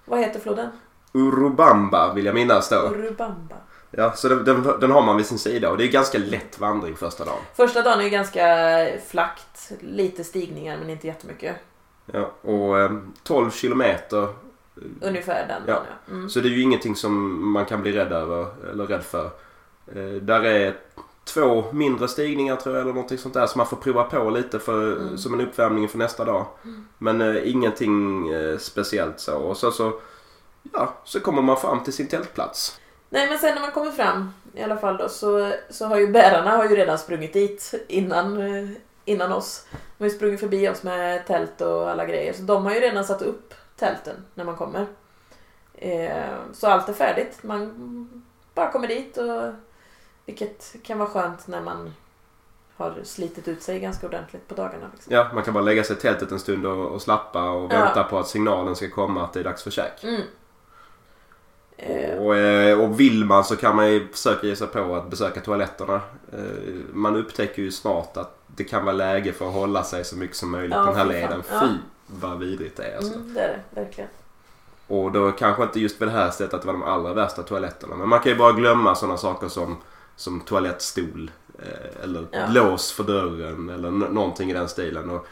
[0.05, 0.69] Vad heter floden?
[1.13, 2.75] Urubamba vill jag minnas då.
[2.75, 3.55] Urubamba.
[3.91, 6.59] Ja, så den, den, den har man vid sin sida och det är ganska lätt
[6.59, 7.39] vandring första dagen.
[7.55, 8.45] Första dagen är ju ganska
[9.07, 11.55] flackt, lite stigningar men inte jättemycket.
[12.05, 12.91] Ja, och eh,
[13.23, 14.27] 12 kilometer.
[15.01, 15.73] Ungefär den Ja.
[15.73, 16.13] dagen ja.
[16.13, 16.29] Mm.
[16.29, 19.25] Så det är ju ingenting som man kan bli rädd över eller rädd för.
[19.95, 20.75] Eh, där är
[21.23, 24.59] två mindre stigningar tror jag eller någonting sånt där som man får prova på lite
[24.59, 25.17] för, Mm.
[25.17, 26.45] som en uppvärmning för nästa dag.
[26.97, 29.37] Men eh, ingenting eh, speciellt så.
[29.37, 29.93] Och så, så,
[30.73, 32.79] ja, så kommer man fram till sin tältplats.
[33.09, 36.07] Nej men sen när man kommer fram i alla fall då så, så har ju
[36.07, 38.69] bärarna har ju redan sprungit dit innan, eh,
[39.05, 39.65] innan oss.
[39.71, 42.33] De har ju sprungit förbi oss med tält och alla grejer.
[42.33, 44.85] Så de har ju redan satt upp tälten när man kommer.
[45.75, 47.37] Eh, så allt är färdigt.
[47.43, 48.23] Man
[48.55, 49.51] bara kommer dit och
[50.25, 51.93] vilket kan vara skönt när man
[52.77, 54.89] har slitit ut sig ganska ordentligt på dagarna.
[54.93, 55.13] Liksom.
[55.13, 57.79] Ja, man kan bara lägga sig i tältet en stund och, och slappa och Ja.
[57.79, 60.03] vänta på att signalen ska komma att det är dags för käk.
[60.03, 60.21] Mm.
[62.19, 65.41] Och, eh, och vill man så kan man ju försöka ge sig på att besöka
[65.41, 66.01] toaletterna.
[66.33, 66.39] Eh,
[66.93, 70.35] Man upptäcker ju snart att det kan vara läge för att hålla sig så mycket
[70.37, 71.43] som möjligt Ja, på den här fy leden.
[71.51, 71.59] Ja.
[71.61, 71.67] Fy
[72.07, 73.13] vad vidrigt det är alltså.
[73.13, 74.09] mm, det är det, verkligen.
[74.87, 77.43] Och då kanske inte just vid det här stället att det var de allra värsta
[77.43, 77.95] toaletterna.
[77.95, 79.77] Men man kan ju bara glömma sådana saker som,
[80.15, 81.31] som toalettstol.
[81.59, 82.39] Eh, eller Ja.
[82.49, 85.09] lås för dörren eller någonting i den stilen.
[85.09, 85.27] Och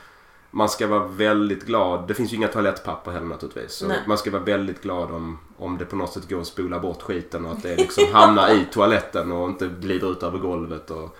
[0.51, 2.07] man ska vara väldigt glad.
[2.07, 3.71] Det finns ju inga toalettpapper heller naturligtvis.
[3.73, 3.97] Så Nej.
[4.07, 7.01] man ska vara väldigt glad om, om det på något sätt går att spola bort
[7.01, 10.91] skiten och att det liksom hamnar i toaletten och inte glider ut över golvet.
[10.91, 11.17] Och,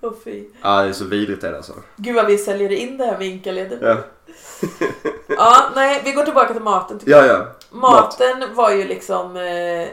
[0.00, 0.44] Åh fy.
[0.62, 1.72] ja, det är så vidrigt är det alltså.
[1.96, 3.78] Gud vad vi säljer in det här med Inkaleden.
[3.82, 3.96] Ja,
[5.28, 7.00] Ja, nej, vi går tillbaka till maten.
[7.04, 7.26] ja.
[7.26, 7.46] ja.
[7.70, 9.36] Maten var ju liksom...
[9.36, 9.88] Eh,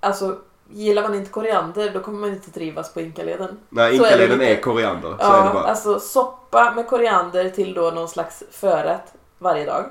[0.00, 0.38] alltså,
[0.70, 3.58] gillar man inte koriander då kommer man inte trivas på Inkaleden.
[3.68, 4.56] Nej, Så är inkaleden lite.
[4.56, 5.08] är koriander.
[5.10, 5.64] Så Ja, är det bara.
[5.64, 9.84] alltså soppa med koriander till då någon slags förrätt varje dag.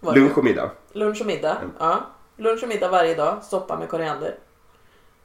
[0.00, 0.70] Lunch och middag.
[0.92, 1.56] Lunch och middag.
[1.56, 1.70] Mm.
[1.78, 2.00] Ja.
[2.36, 4.38] Lunch och middag varje dag, soppa med koriander.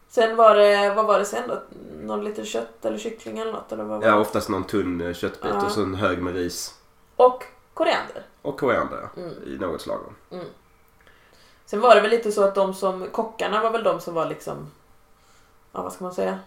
[0.09, 1.61] Sen var det, vad var det sen då?
[2.01, 3.71] Någon liter kött eller kyckling eller något?
[3.71, 5.65] Eller vad var Ja, oftast någon tunn eh, köttbit Ja.
[5.65, 6.75] och så en hög med ris.
[7.15, 8.25] Och koriander.
[8.41, 9.29] Och koriander Mm.
[9.45, 9.99] i något slag.
[10.31, 10.45] Mm.
[11.65, 14.25] Sen var det väl lite så att de som, kockarna var väl de som var
[14.25, 14.55] liksom,
[15.71, 16.39] ja vad ska man säga?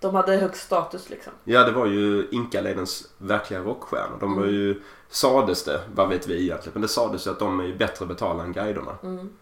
[0.00, 1.32] De hade högst status liksom.
[1.44, 4.16] Ja, det var ju Inkaledens verkliga rockstjärnor.
[4.20, 4.54] De var Mm.
[4.54, 7.76] ju, sades det, vad vet vi egentligen, men det sades ju att de är ju
[7.76, 8.92] bättre betalda än guiderna.
[9.02, 9.32] Mm.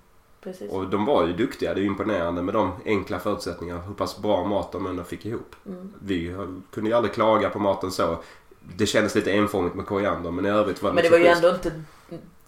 [0.70, 4.44] Och de var ju duktiga, det är imponerande med de enkla förutsättningarna, hur pass bra
[4.44, 5.54] mat de ändå fick ihop.
[5.66, 5.92] Mm.
[5.98, 6.36] Vi
[6.70, 8.16] kunde ju aldrig klaga på maten så.
[8.76, 11.26] Det kändes lite enformigt med koriander, men i övrigt var det Men det var ju
[11.26, 11.72] ändå inte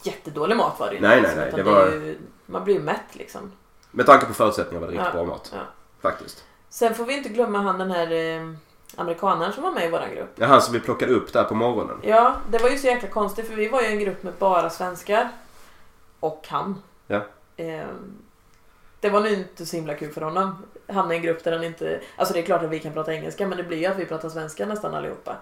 [0.03, 3.15] jättedålig mat var det ju Nej, nej, nej, det var- ju, Man blir ju mätt
[3.15, 3.51] liksom.
[3.91, 5.51] Med tanke på förutsättningarna var det riktigt Ja, bra mat.
[5.55, 5.61] ja.
[6.01, 6.43] Faktiskt.
[6.69, 8.49] Sen får vi inte glömma han den här eh,
[8.95, 10.29] amerikanaren som var med i våran grupp.
[10.35, 11.97] Ja, han som vi plockade upp där på morgonen.
[12.01, 14.69] Ja, det var ju så jäkla konstigt för vi var ju en grupp med bara
[14.69, 15.29] svenskar.
[16.19, 16.81] Och han.
[17.07, 17.21] Ja.
[17.57, 18.17] Ehm,
[18.99, 20.65] det var nu inte så himla kul för honom.
[20.87, 22.01] Hamna i en grupp där han inte...
[22.15, 24.05] Alltså det är klart att vi kan prata engelska men det blir ju att vi
[24.05, 25.35] pratar svenska nästan allihopa.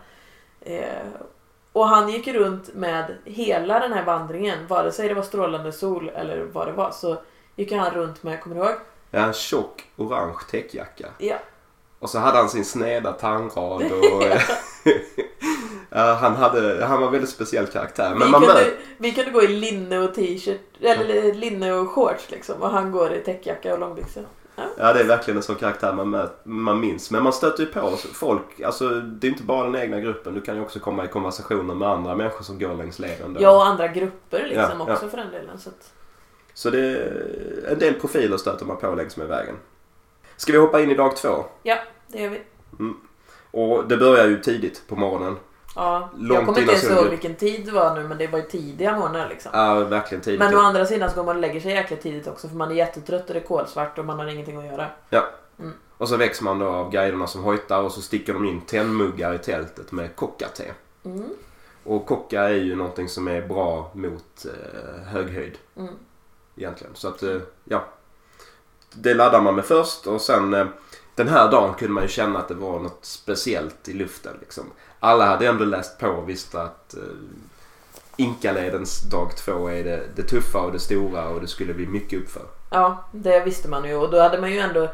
[0.62, 1.08] Ehm,
[1.74, 6.10] och han gick runt med hela den här vandringen, vare sig det var strålande sol
[6.16, 7.18] eller vad det var, så
[7.56, 8.76] gick han runt med, kommer du ihåg?
[9.12, 11.08] Ja, en tjock orange täckjacka.
[11.18, 11.36] Ja.
[12.00, 14.24] Och så hade han sin sneda tangrad och...
[15.90, 18.10] ja, han, hade, han var en väldigt speciell karaktär.
[18.10, 21.90] Men vi, man kunde, mö- vi kunde gå i linne och t-shirt, eller linne och
[21.90, 22.62] shorts liksom.
[22.62, 24.24] Och han går i täckjacka och långbyxor.
[24.56, 27.12] Ja, det är verkligen en sån karaktär man, man minns.
[27.12, 28.62] Men man stöter ju på folk.
[28.62, 30.34] Alltså, det är inte bara den egna gruppen.
[30.34, 33.38] Du kan ju också komma i konversationer med andra människor som går längs leden.
[33.40, 35.60] Ja, och andra grupper liksom Ja, också för den delen.
[35.60, 35.94] Så att,
[36.54, 39.56] Så det är en del profiler stöter man på längs med vägen.
[40.38, 41.46] Ska vi hoppa in i dag två?
[42.08, 42.42] det gör vi.
[43.52, 45.38] Och det börjar ju tidigt på morgonen.
[45.76, 48.40] Ja, Långt jag kommer inte ens ihåg vilken tid det var nu men det var
[48.40, 49.52] ju tidiga morgnar liksom.
[49.54, 50.40] Ja, verkligen tidigt.
[50.40, 52.72] Men å andra sidan så går man och lägger sig jäkligt tidigt också för man
[52.72, 54.88] är jättetrött och det är kolsvart och man har ingenting att göra.
[55.98, 59.34] Och så väcks man då av guiderna som hojtar och så sticker de in tennmuggar
[59.34, 60.64] i tältet med kockate.
[61.06, 61.30] Mm.
[61.84, 65.94] Och kocka är ju någonting som är bra mot eh, höghöjd Mm.
[66.56, 66.96] egentligen.
[66.96, 67.86] Så att, eh, ja.
[68.94, 70.68] Det laddar man med först och sen eh,
[71.16, 74.34] den här dagen kunde man ju känna att det var något speciellt i luften.
[74.40, 74.64] Liksom.
[75.04, 77.02] Alla hade ändå läst på och visste att eh,
[78.18, 82.22] Inkaledens dag två är det, det tuffa och det stora och det skulle bli mycket
[82.22, 82.44] uppför.
[82.70, 84.90] Ja, det visste man ju och då hade man ju ändå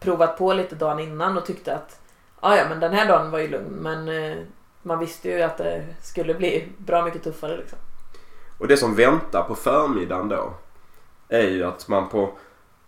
[0.00, 2.00] provat på lite dagen innan och tyckte att
[2.40, 4.38] "Ah, ja men den här dagen var ju lugn men eh,
[4.82, 7.78] man visste ju att det skulle bli bra mycket tuffare liksom.
[8.58, 10.54] Och det som väntar på förmiddagen då
[11.28, 12.32] är ju att man på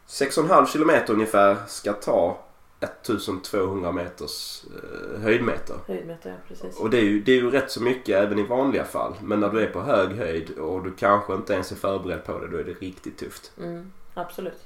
[0.09, 2.39] 6,5 kilometer ungefär ska ta
[2.85, 5.77] 1200 meters eh, höjdmeter.
[5.87, 6.81] Höjdmeter, ja precis.
[6.81, 9.15] Och det är, ju, det är ju rätt så mycket även i vanliga fall.
[9.23, 12.39] Men när du är på hög höjd och du kanske inte ens är förberedd på
[12.39, 13.53] det, då är det riktigt tufft.
[13.59, 14.59] Mm, absolut.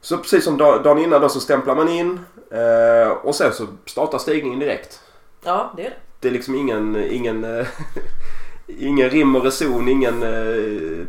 [0.00, 3.66] Så precis som da- dagen innan då så stämplar man in eh, och sen så
[3.86, 5.00] startar stigningen direkt.
[5.44, 5.96] Ja, det är det.
[6.20, 7.66] Det är liksom ingen, ingen, eh,
[8.66, 10.20] ingen rim och reson, ingen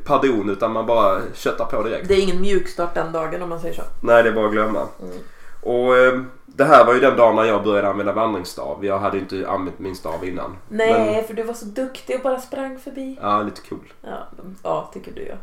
[0.06, 2.08] pardon utan man bara köttar på direkt.
[2.08, 3.82] Det är ingen mjukstart den dagen om man säger så.
[4.04, 4.88] Nej, det är bara att glömma.
[5.02, 5.18] Mm.
[5.62, 8.86] Och eh, det här var ju den dagen när jag började använda vandringsstav.
[8.86, 10.58] Jag hade ju inte använt min stav innan.
[10.69, 13.17] Nej, för du var så duktig och bara sprang förbi.
[13.21, 13.93] Men, ja, lite cool.
[14.02, 14.28] Ja,
[14.63, 15.36] ja tycker du ja.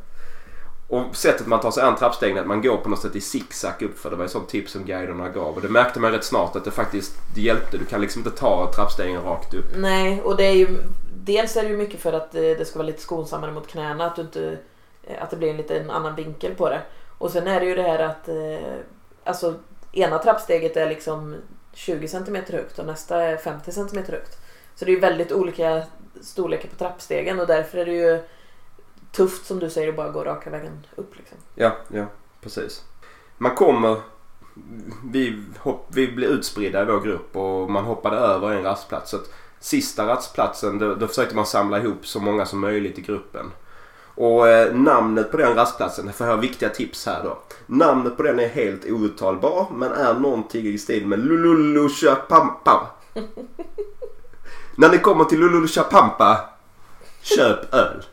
[0.89, 3.21] Och sättet man tar sig an trappstegen är att man går på något sätt i
[3.21, 5.55] zigzag upp för det var ett sånt tips som guiderna gav.
[5.55, 7.79] Och det märkte man rätt snart att det faktiskt det hjälpte.
[7.79, 9.65] Du kan liksom inte ta trappstegen rakt upp.
[9.77, 10.79] Nej, och det är ju...
[11.15, 14.07] Dels är det ju mycket för att eh, det ska vara lite skonsammare mot knäna.
[14.07, 14.59] Att, du inte,
[15.03, 16.81] eh, att det blir en lite annan vinkel på det.
[17.19, 18.29] Och sen är det ju det här att...
[19.25, 19.55] Alltså,
[19.93, 21.37] ena trappsteget är liksom
[21.73, 24.39] 20 cm högt och nästa är 50 cm högt.
[24.75, 25.83] Så det är väldigt olika
[26.21, 28.21] storlekar på trappstegen och därför är det ju
[29.13, 31.17] tufft som du säger att bara gå raka vägen upp.
[31.17, 31.39] Liksom.
[31.55, 32.07] Ja, ja,
[32.41, 32.85] precis.
[33.39, 34.01] Man kommer...
[35.05, 39.11] Vi, hopp, vi blev utspridda i vår grupp och man hoppade över en rastplats.
[39.11, 43.01] Så att sista rastplatsen, då, då försökte man samla ihop så många som möjligt i
[43.01, 43.51] gruppen.
[44.21, 47.39] Och eh, namnet på den rastplatsen, för jag har viktiga tips här då.
[47.67, 52.87] Namnet på den är helt outtalbar men är någonting i stil med Lululusha-pampa.
[54.77, 56.41] När ni kommer till Lululusha-pampa,
[57.23, 58.05] köp öl.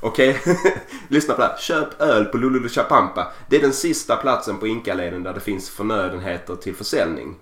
[0.00, 0.40] Okej?
[1.08, 1.56] Lyssna på det här.
[1.58, 3.32] Köp öl på Lululusha-pampa.
[3.48, 7.36] Det är den sista platsen på Inkaleden där det finns förnödenheter till försäljning.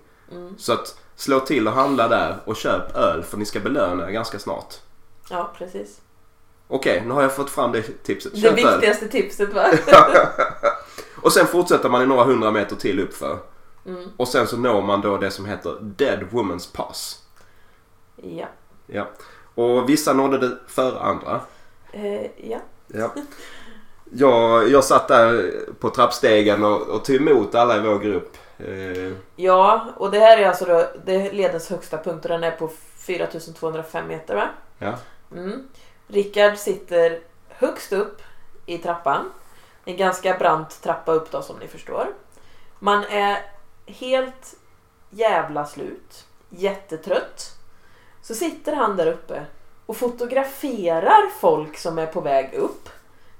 [0.57, 4.39] Så att slå till och handla där och köp öl för ni ska belöna ganska
[4.39, 4.75] snart.
[5.29, 6.01] Ja, precis.
[6.67, 8.33] Okej, nu har jag fått fram det tipset.
[8.33, 8.55] Det Köp öl.
[8.71, 9.65] viktigaste tipset va?
[11.21, 13.39] och sen fortsätter man i några hundra meter till uppför.
[13.85, 14.09] Mm.
[14.17, 17.23] Och sen så når man då det som heter Dead Woman's Pass.
[18.15, 18.47] Ja.
[18.87, 19.07] Ja.
[19.55, 21.41] Och vissa nådde det före andra.
[21.91, 22.59] Eh, ja.
[22.87, 23.13] Ja.
[24.11, 28.37] Jag, jag satt där på trappstegen och, och tog emot alla i vår grupp.
[28.57, 32.43] Eh, Ja, och det här är alltså då, det är ledens högsta punkt och den
[32.43, 34.49] är på 4205 meter va?
[34.79, 34.93] ja.
[35.35, 35.63] Mm.
[36.07, 38.21] Rickard sitter högst upp
[38.65, 39.31] i trappan.
[39.85, 42.13] En ganska brant trappa upp då som ni förstår.
[42.79, 43.41] Man är
[43.85, 44.55] helt
[45.09, 46.25] jävla slut.
[46.49, 47.51] Jättetrött.
[48.21, 49.45] Så sitter han där uppe
[49.85, 52.89] och fotograferar folk som är på väg upp.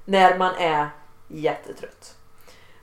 [0.04, 0.88] När man är
[1.28, 2.14] jättetrött.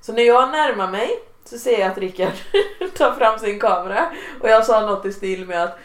[0.02, 2.34] Så när jag närmar mig så ser jag att Rickard
[2.98, 4.12] tar fram sin kamera.
[4.42, 5.78] Och jag sa något i stil med att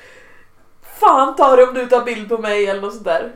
[1.01, 3.33] Fan ta det om du tar bild på mig eller något sånt där.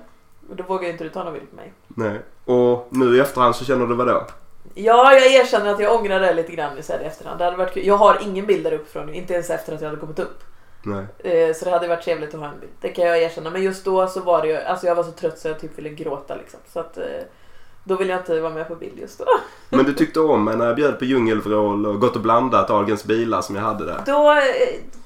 [0.51, 1.73] Och då vågar ju inte du ta någon bild på mig.
[1.89, 2.21] Nej.
[2.45, 4.27] Och nu i efterhand så känner du vad då?
[4.75, 7.39] Ja, jag erkänner att jag ångrar det lite grann så här i efterhand.
[7.39, 7.87] Det hade varit kul.
[7.87, 10.41] Jag har ingen bild där uppifrån, inte ens efter att jag hade kommit upp.
[10.83, 11.05] Nej.
[11.19, 12.73] Eh, Så det hade varit trevligt att ha en bild.
[12.81, 13.51] Det kan jag erkänna.
[13.51, 15.79] Men just då så var det ju, alltså jag var så trött så jag typ
[15.79, 16.61] ville gråta liksom.
[16.73, 17.05] Så att eh,
[17.85, 19.25] då vill jag inte vara med på bild just då.
[19.77, 23.05] Men du tyckte om mig när jag bjöd på djungelvrål och gått och blandat Ahlgrens
[23.05, 24.01] bilar som jag hade där.
[24.07, 24.41] Då eh,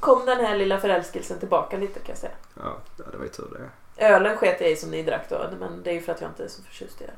[0.00, 2.32] kom den här lilla förälskelsen tillbaka lite kan jag säga.
[2.54, 3.58] Ja, ja, det var ju tur det.
[3.98, 6.30] Ölen sket jag i som ni drack då, men det är ju för att jag
[6.30, 7.10] inte är så förtjust i öl.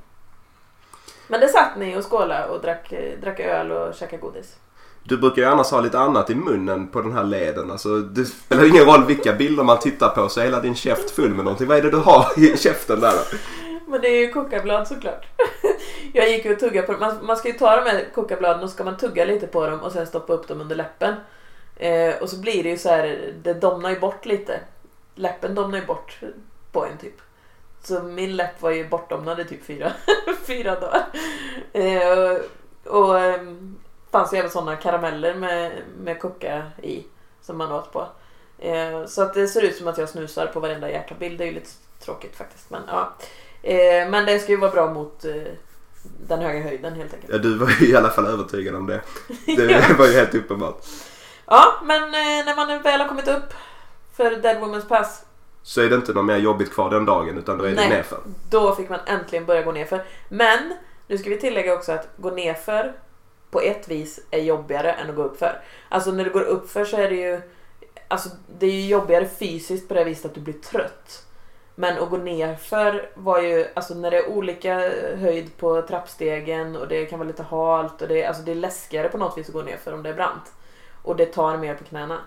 [1.28, 4.56] Men det satt ni och skålade och drack, drack öl och käkade godis.
[5.02, 7.70] Du brukar ju annars ha lite annat i munnen på den här leden.
[7.70, 11.10] Alltså, det spelar ingen roll vilka bilder man tittar på så är hela din käft
[11.10, 11.66] full med någonting.
[11.66, 13.36] Vad är det du har i käften där då?
[13.86, 15.26] Men det är ju kokablad såklart.
[16.12, 17.00] Jag gick ju och tuggade på dem.
[17.00, 19.80] Man, man ska ju ta de här kokabladen och ska man tugga lite på dem
[19.80, 21.14] och sen stoppa upp dem under läppen.
[21.76, 24.60] Eh, och så blir det ju så här, det domnar ju bort lite.
[25.14, 26.20] Läppen domnar ju bort
[26.72, 27.14] på en typ.
[27.82, 29.92] Så min läpp var ju bortdomnad i typ fyra,
[30.46, 31.06] fyra dagar.
[31.72, 32.40] Eh, och
[32.84, 33.76] och ehm,
[34.10, 37.06] fanns ju även sådana karameller med, med koka i
[37.42, 38.06] som man åt på.
[38.58, 41.38] Eh, så att det ser ut som att jag snusar på varenda jäkla bild.
[41.38, 41.70] Det är ju lite
[42.04, 42.70] tråkigt faktiskt.
[42.70, 43.12] Men, ja.
[43.62, 45.32] eh, men det ska ju vara bra mot eh,
[46.02, 47.32] den höga höjden helt enkelt.
[47.32, 49.00] Ja, du var ju i alla fall övertygad om det.
[49.56, 50.84] Det var ju helt uppenbart.
[51.46, 53.54] Ja, men eh, när man väl har kommit upp
[54.16, 55.24] för Dead Woman's Pass
[55.62, 57.88] Så är det inte något mer jobbigt kvar den dagen utan då är det Nej.
[57.88, 58.18] nerför.
[58.50, 60.04] Då fick man äntligen börja gå nerför.
[60.28, 60.74] Men
[61.06, 62.92] nu ska vi tillägga också att gå nerför
[63.50, 65.60] på ett vis är jobbigare än att gå uppför.
[65.88, 67.40] Alltså när du går uppför så är det ju
[68.08, 71.26] Alltså det är ju jobbigare fysiskt på det viset att du blir trött.
[71.74, 74.74] Men att gå nerför var ju, alltså när det är olika
[75.16, 79.08] höjd på trappstegen och det kan vara lite halt och det, alltså det är läskigare
[79.08, 80.52] på något vis att gå nerför om det är brant.
[81.02, 82.18] Och det tar mer på knäna.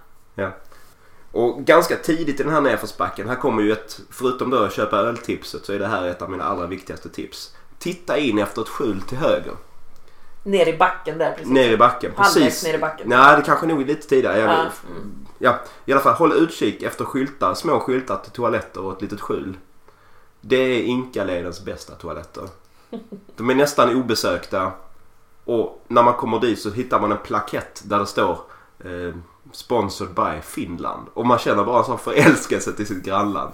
[1.33, 4.97] Och ganska tidigt i den här nedförsbacken, här kommer ju ett, förutom då att köpa
[4.97, 7.55] öltipset så är det här ett av mina allra viktigaste tips.
[7.79, 9.53] Titta in efter ett skjul till höger.
[10.43, 11.47] Ner i backen där precis.
[11.47, 12.11] Ner i backen.
[12.15, 12.63] Halvvägs Precis.
[12.63, 13.09] ner i backen.
[13.09, 14.39] Nej, det kanske nog är lite tidigare.
[14.39, 15.27] Jag, Ja, mm.
[15.37, 19.21] ja, i alla fall håll utkik efter skyltar, små skyltar till toaletter och ett litet
[19.21, 19.57] skjul.
[20.41, 22.43] Det är Inkaledens bästa toaletter.
[23.35, 24.71] De är nästan obesökta.
[25.45, 28.39] Och när man kommer dit så hittar man en plakett där det står
[28.79, 29.15] eh,
[29.55, 31.07] Sponsored by Finland.
[31.13, 33.53] Och man känner bara en sån förälskelse till sitt grannland.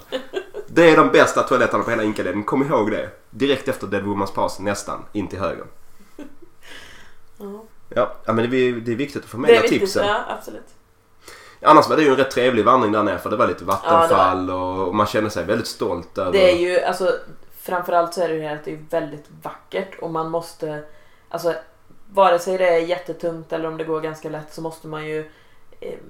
[0.67, 2.43] Det är de bästa toaletterna på hela Inkaleden.
[2.43, 3.09] Kom ihåg det.
[3.29, 5.65] Direkt efter Dead Woman's Pass nästan, in till höger.
[7.95, 8.13] Ja.
[8.25, 10.07] Ja, men det är, det är viktigt att Det förmedla är viktigt, tipsen.
[10.07, 10.67] ja absolut.
[11.61, 13.67] Annars var det ju en rätt trevlig vandring där nere för det var lite Ja,
[13.67, 16.31] vattenfall och man kände sig väldigt stolt över...
[16.31, 17.11] Det är ju, alltså
[17.61, 20.83] framförallt så är det ju det att det är väldigt vackert och man måste
[21.29, 21.53] Alltså
[22.13, 25.29] vare sig det är jättetungt eller om det går ganska lätt så måste man ju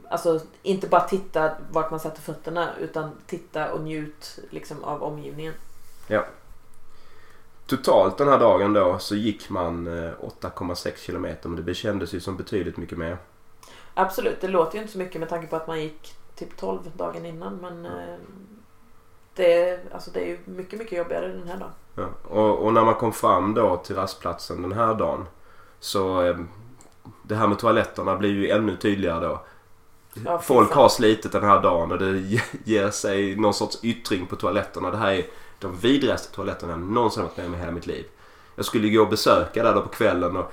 [0.09, 5.53] Alltså inte bara titta vart man sätter fötterna utan titta och njut liksom av omgivningen.
[7.65, 12.19] Totalt den här dagen då så gick man eh, 8,6 kilometer men det kändes ju
[12.19, 13.17] som betydligt mycket mer.
[13.93, 16.79] Absolut, det låter ju inte så mycket med tanke på att man gick typ 12
[16.97, 18.15] dagen innan men eh,
[19.35, 21.71] det, är- alltså det är ju mycket, mycket jobbigare den här dagen.
[21.95, 22.07] Ja.
[22.29, 25.25] Och, och när man kom fram då till rastplatsen den här dagen
[25.79, 26.37] så eh,
[27.23, 29.41] det här med toaletterna blir ju ännu tydligare då.
[30.25, 34.25] Ja, Folk har slitit den här dagen och det ge- ger sig någon sorts yttring
[34.25, 34.91] på toaletterna.
[34.91, 35.25] Det här är
[35.59, 38.05] de vidrigaste toaletterna jag någonsin varit med om i hela mitt liv.
[38.55, 40.51] Jag skulle gå och besöka där då på kvällen och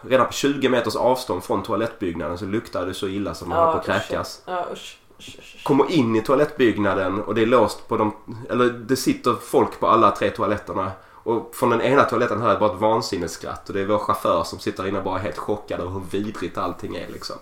[0.00, 3.72] redan på 20 meters avstånd från toalettbyggnaden så luktade det så illa som man höll
[3.72, 4.42] på att kräkas.
[4.46, 5.64] Ja, usch, usch, usch, usch.
[5.64, 8.16] Kommer in i toalettbyggnaden och det är låst på de...
[8.50, 10.90] Eller det sitter folk på alla tre toaletterna.
[11.26, 14.44] Och från den ena toaletten hör jag bara ett vansinnesskratt och det är vår chaufför
[14.44, 17.36] som sitter inne och bara är helt chockad över hur vidrigt allting är liksom.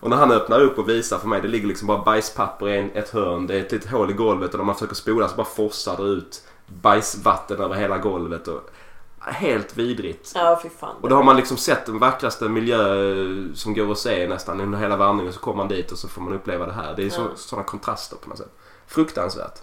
[0.00, 2.90] Och när han öppnar upp och visar för mig, det ligger liksom bara bajspapper i
[2.94, 3.46] ett hörn.
[3.46, 5.96] Det är ett litet hål i golvet och när man försöker spola så bara forsar
[5.96, 8.48] det ut bajsvatten över hela golvet.
[8.48, 8.70] Och,
[9.20, 10.32] helt vidrigt.
[10.34, 10.96] Ja, fy fan.
[11.00, 12.78] Och då har man liksom sett den vackraste miljö
[13.54, 15.32] som går att se nästan under hela vandringen.
[15.32, 16.94] Så kommer man dit och så får man uppleva det här.
[16.96, 17.26] Det är så, Ja.
[17.36, 18.52] sådana kontraster på något sätt.
[18.86, 19.58] Fruktansvärt.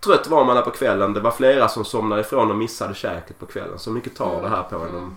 [0.00, 1.12] Trött var man där på kvällen.
[1.12, 3.78] Det var flera som somnade ifrån och missade käket på kvällen.
[3.78, 4.88] Så mycket tar det här på en.
[4.88, 5.16] Mm.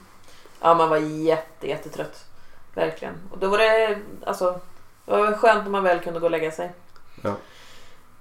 [0.62, 2.26] Ja, man var jätte, jättetrött.
[2.74, 3.14] Verkligen.
[3.32, 4.60] Och då var det, alltså,
[5.06, 6.72] det var skönt när man väl kunde gå och lägga sig.
[7.22, 7.36] Ja.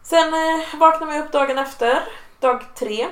[0.02, 2.00] Sen eh, vaknade vi upp dagen efter,
[2.40, 3.06] dag tre.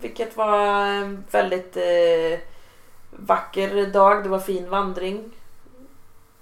[0.00, 2.38] Vilket var en väldigt eh,
[3.10, 4.22] vacker dag.
[4.22, 5.32] Det var fin vandring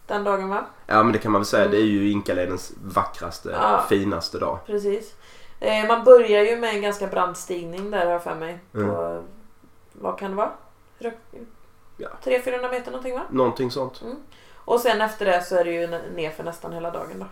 [0.07, 0.64] den dagen va?
[0.87, 1.68] Ja men det kan man väl säga.
[1.68, 3.85] Det är ju Inkaledens vackraste, Ja.
[3.88, 4.59] finaste dag.
[4.66, 5.12] Precis.
[5.61, 8.59] Eh, man börjar ju med en ganska brant stigning där har jag för mig.
[8.73, 9.23] På,
[9.93, 10.51] vad kan det vara?
[11.97, 12.09] Ja.
[12.25, 13.23] 300-400 meter någonting va?
[13.31, 14.03] Någonting sånt.
[14.55, 17.27] Och sen efter det så är det ju nerför nästan hela dagen då.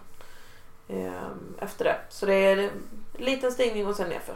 [0.95, 1.97] Ehm, Efter det.
[2.09, 2.71] Så det är en
[3.19, 4.35] liten stigning och sen nerför.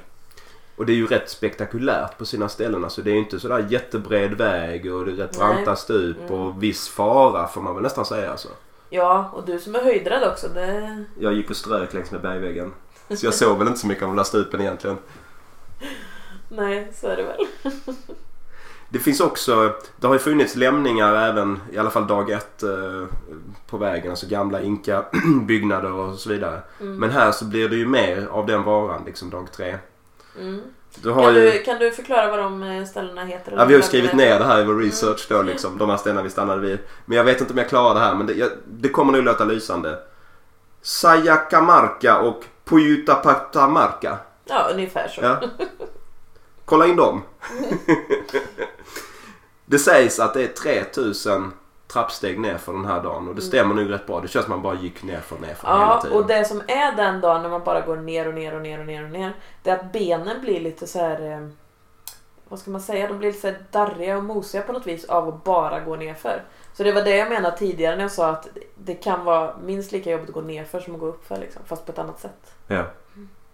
[0.77, 2.85] Och det är ju rätt spektakulärt på sina ställen.
[2.85, 6.33] Alltså det är ju inte sådär jättebred väg och det är rätt branta stup Mm.
[6.33, 8.49] och viss fara får man väl nästan säga alltså.
[8.91, 10.49] Ja, och du som är höjdrädd också.
[10.49, 11.05] Det...
[11.19, 12.75] Jag gick och strök längs med bergväggen.
[13.09, 14.99] Så jag såg väl inte så mycket av de där stupen egentligen.
[16.49, 17.47] Nej, så är det väl.
[18.89, 23.05] Det finns också, det har ju funnits lämningar även i alla fall dag ett eh,
[23.67, 24.11] på vägen.
[24.11, 26.61] Alltså gamla inka-byggnader och så vidare.
[26.81, 26.97] Mm.
[26.97, 29.77] Men här så blir det ju mer av den varan liksom dag tre.
[30.39, 30.61] Mm.
[30.95, 33.53] Du Kan, ju, du, kan du förklara vad de eh, ställena heter?
[33.53, 35.79] ja, vi har ju skrivit ner det här i vår research då liksom.
[35.79, 36.79] De här ställena vi stannade vid.
[37.05, 39.23] Men jag vet inte om jag klarar det här men det, jag, det kommer nog
[39.23, 39.99] låta lysande.
[40.83, 44.19] Sayacamarca och Puyutapatamarca.
[44.45, 45.21] Ja, ungefär så.
[45.23, 45.41] Ja.
[46.65, 47.23] Kolla in dem.
[49.67, 51.53] det sägs att det är 3000
[51.89, 54.21] trappsteg ner för den här dagen och det stämmer nog rätt bra.
[54.21, 56.17] Det känns som man bara gick ner för ner för hela Ja, tiden.
[56.19, 58.81] och det som är den dagen när man bara går ner och ner och ner
[58.81, 59.33] och ner och ner.
[59.63, 61.51] Det är att benen blir lite så här.
[62.49, 63.09] Vad ska man säga?
[63.09, 66.43] De blir lite så darriga och mosiga på något vis av att bara gå nerför.
[66.75, 68.49] Så det var det jag menade tidigare när jag sa att
[68.85, 71.63] det kan vara minst lika jobbigt att gå nerför som att gå uppför liksom.
[71.67, 72.55] Fast på ett annat sätt.
[72.67, 72.85] Ja.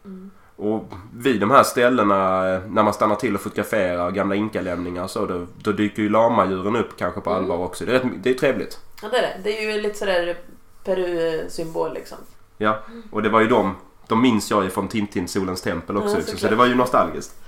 [0.05, 0.31] Mm.
[0.57, 5.47] Och vid de här ställena när man stannar till och fotograferar gamla inkalämningar så då,
[5.63, 7.43] då dyker ju lamadjuren upp kanske på Mm.
[7.43, 7.85] allvar också.
[7.85, 8.81] Det är, rätt, det är trevligt.
[9.03, 9.37] Ja det är det.
[9.45, 10.37] Det är ju lite sådär
[10.85, 12.19] Peru-symbol liksom.
[12.59, 12.79] Ja,
[13.11, 13.75] och det var ju de.
[14.09, 16.15] De minns jag ju från Tintin Solens tempel också.
[16.17, 16.51] Ja, så såklart.
[16.51, 17.42] det var ju nostalgiskt.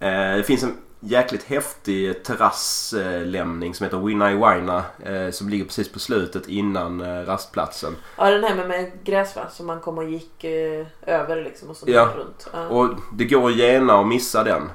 [0.00, 4.84] Eh, det finns en jäkligt häftig terrasslämning som heter Winai Waina.
[5.04, 7.96] Eh, som ligger precis på slutet innan eh, rastplatsen.
[8.16, 9.48] Ja den här med, med va?
[9.50, 10.44] Som man kom och gick
[11.02, 12.08] över liksom och så Ja.
[12.16, 12.48] runt.
[12.52, 12.66] Ja.
[12.68, 14.70] Och det går att gena och missa den.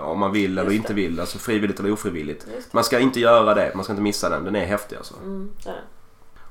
[0.00, 1.20] Om man vill eller inte vill.
[1.20, 2.46] Alltså frivilligt eller ofrivilligt.
[2.70, 3.72] Man ska inte göra det.
[3.74, 4.44] Man ska inte missa den.
[4.44, 5.14] Den är häftig alltså.
[5.16, 5.80] Mm, är.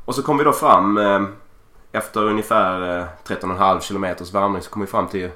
[0.06, 1.00] Och så kom vi då fram
[1.92, 5.30] efter ungefär eh, 13,5 kilometers vandring så kom vi fram till,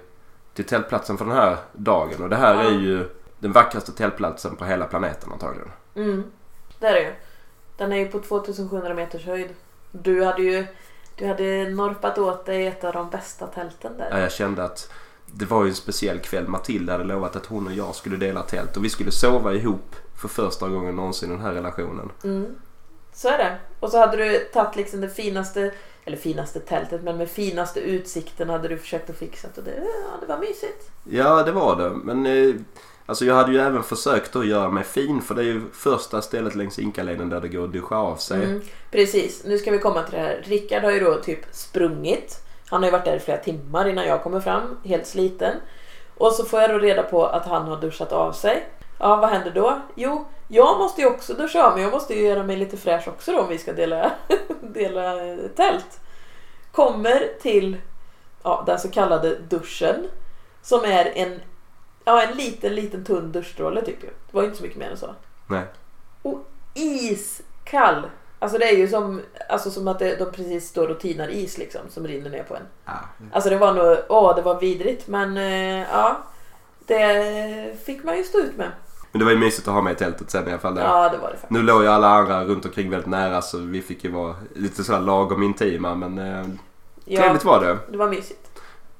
[0.55, 2.23] till tältplatsen för den här dagen.
[2.23, 5.71] Och det här är ju den vackraste tältplatsen på hela planeten antagligen.
[5.95, 6.23] Mm,
[6.79, 7.13] det är det ju.
[7.77, 9.49] Den är ju på 2700 meters höjd.
[9.91, 10.67] Du hade ju
[11.15, 14.07] du hade norpat åt dig ett av de bästa tälten där.
[14.11, 14.91] Ja, jag kände att
[15.25, 16.47] det var ju en speciell kväll.
[16.47, 19.95] Matilda hade lovat att hon och jag skulle dela tält och vi skulle sova ihop
[20.21, 22.11] för första gången någonsin i den här relationen.
[22.23, 22.55] Mm.
[23.13, 23.57] Så är det.
[23.79, 25.71] Och så hade du tagit liksom det finaste,
[26.05, 30.17] eller finaste tältet, men med finaste utsikten hade du försökt att fixa och det, ja,
[30.21, 30.91] det var mysigt.
[31.03, 31.89] Ja, det var det.
[31.89, 32.55] Men eh,
[33.05, 36.21] alltså jag hade ju även försökt att göra mig fin för det är ju första
[36.21, 38.43] stället längs Inkaleden där det går att duscha av sig.
[38.43, 40.43] Mm, precis, nu ska vi komma till det här.
[40.45, 42.41] Rickard har ju då typ sprungit.
[42.69, 45.53] Han har ju varit där i flera timmar innan jag kommer fram, helt sliten.
[46.17, 48.63] Och så får jag då reda på att han har duschat av sig.
[48.99, 49.81] Ja, vad händer då?
[49.95, 53.07] Jo, jag måste ju också duscha av men jag måste ju göra mig lite fräsch
[53.07, 54.11] också då om vi ska dela,
[54.61, 55.99] dela eh, tält.
[56.71, 57.77] Kommer till
[58.43, 60.07] ja, den så kallade duschen.
[60.61, 61.41] Som är en,
[62.05, 64.01] ja, en liten, liten tunn duschstråle typ.
[64.01, 65.15] Det var ju inte så mycket mer än så.
[65.47, 65.63] Nej.
[66.21, 66.39] Och
[66.73, 68.09] iskall!
[68.39, 71.57] Alltså det är ju som, alltså som att det, de precis står och tinar is
[71.57, 72.67] liksom som rinner ner på en.
[72.85, 72.93] Ja.
[73.31, 76.17] Alltså det var nog, åh det var vidrigt men eh, ja.
[76.87, 78.71] Det fick man ju stå ut med.
[79.15, 80.75] Men det var ju mysigt att ha med i tältet sen i alla fall.
[80.75, 80.83] Där.
[80.83, 81.49] Ja det var det faktiskt.
[81.49, 84.83] Nu låg ju alla andra runt omkring väldigt nära så vi fick ju vara lite
[84.83, 86.45] sådär lagom intima men eh,
[87.05, 87.77] Ja, trevligt var det.
[87.91, 88.39] det var mysigt.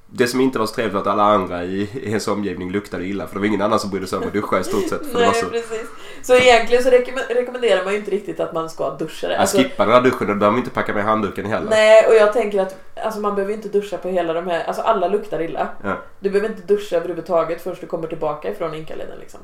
[0.07, 3.05] Det som inte var så trevligt var att alla andra i, i ens omgivning luktade
[3.05, 5.05] illa för det var ingen annan som brydde sig om att duscha i stort sett.
[5.11, 5.87] För Nej så, precis.
[6.23, 9.37] Så egentligen så rekomm- rekommenderar man ju inte riktigt att man ska duscha det.
[9.39, 11.69] Alltså, skippade den här duschen och behöver man inte packa med handduken heller.
[11.69, 14.81] nej och jag tänker att alltså, man behöver inte duscha på hela de här, alltså
[14.81, 15.67] alla luktar illa.
[15.83, 15.97] Ja.
[16.19, 19.39] Du behöver inte duscha överhuvudtaget förrän du kommer tillbaka ifrån Inkaleden liksom.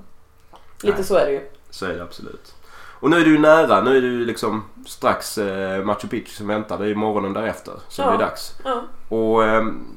[0.84, 1.06] Lite Nej.
[1.06, 1.42] så är det ju.
[1.70, 2.56] Så är det absolut.
[3.00, 3.82] Och nu är du nära.
[3.82, 6.78] Nu är du liksom strax eh, Machu Picchu som väntar.
[6.78, 8.12] Det är ju morgonen därefter som Ja.
[8.12, 8.54] det är dags.
[8.64, 8.84] Ja.
[9.10, 9.88] Och ehm,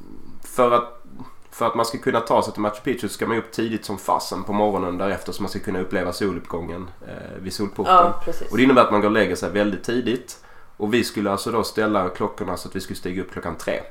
[0.43, 1.03] för att,
[1.51, 3.97] för att man ska kunna ta sig till Machu Picchu ska man upp tidigt som
[3.97, 7.93] fasen på morgonen därefter så man ska kunna uppleva soluppgången eh, vid solporten.
[7.93, 8.21] ja.
[8.51, 10.39] Och det innebär att man går och lägger sig väldigt tidigt.
[10.77, 13.81] Och vi skulle alltså då ställa klockorna så att vi skulle stiga upp klockan tre.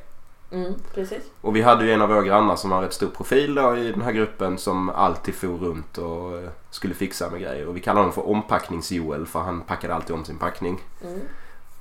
[0.54, 1.22] Mm, precis.
[1.40, 3.92] Och vi hade ju en av våra grannar som har rätt stor profil då i
[3.92, 7.66] den här gruppen som alltid for runt och eh, skulle fixa med grejer.
[7.66, 10.80] Och vi kallar honom för ompacknings-Joel för han packade alltid om sin packning.
[11.02, 11.20] Mm.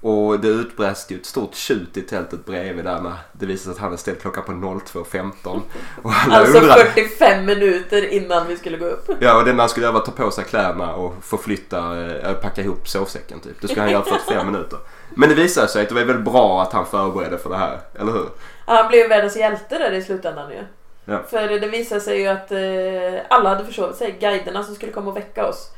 [0.03, 3.71] Och det utbrast ju ett stort tjut i tältet bredvid där när det visade sig
[3.71, 5.61] att han hade ställt klockan på 02.15.
[6.03, 6.85] Och alla Alltså undrade.
[6.85, 9.09] 45 minuter innan vi skulle gå upp.
[9.19, 12.87] Ja och den han skulle att ta på sig kläderna och förflytta, eh, packa ihop
[12.87, 13.61] sovsäcken typ.
[13.61, 14.79] Det skulle han göra på 45 minuter.
[15.15, 17.79] Men det visade sig att det var väldigt bra att han förberedde för det här,
[17.93, 18.29] eller hur?
[18.65, 20.63] Han blev världens hjälte där i slutändan ju.
[21.05, 21.19] Ja.
[21.29, 24.15] För det visade sig ju att eh, alla hade försovit sig.
[24.19, 25.69] Guiderna som skulle komma och väcka oss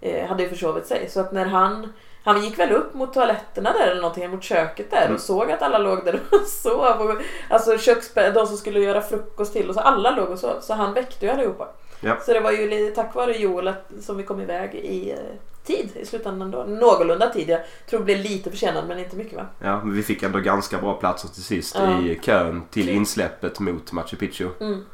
[0.00, 1.08] eh, hade ju försovit sig.
[1.10, 1.92] Så att när han
[2.24, 5.14] han gick väl upp mot toaletterna där eller någonting, mot köket där Mm.
[5.14, 7.00] och såg att alla låg där och sov.
[7.00, 7.16] Och,
[7.50, 10.60] alltså köksbä- de som skulle göra frukost till och så alla låg och sov.
[10.60, 11.68] Så han väckte ju allihopa.
[12.00, 12.16] Ja.
[12.26, 15.18] Så det var ju tack vare Joel som vi kom iväg i eh,
[15.64, 16.64] tid i slutändan då.
[16.68, 17.48] Någorlunda tid.
[17.48, 19.46] Jag tror det blev lite försenad men inte mycket va?
[19.58, 22.00] Ja, men vi fick ändå ganska bra platser till sist Ja.
[22.00, 24.48] i kön till insläppet mot Machu Picchu.
[24.60, 24.84] Mm.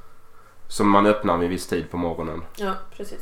[0.68, 2.42] Som man öppnar vid viss tid på morgonen.
[2.56, 3.20] Ja, precis.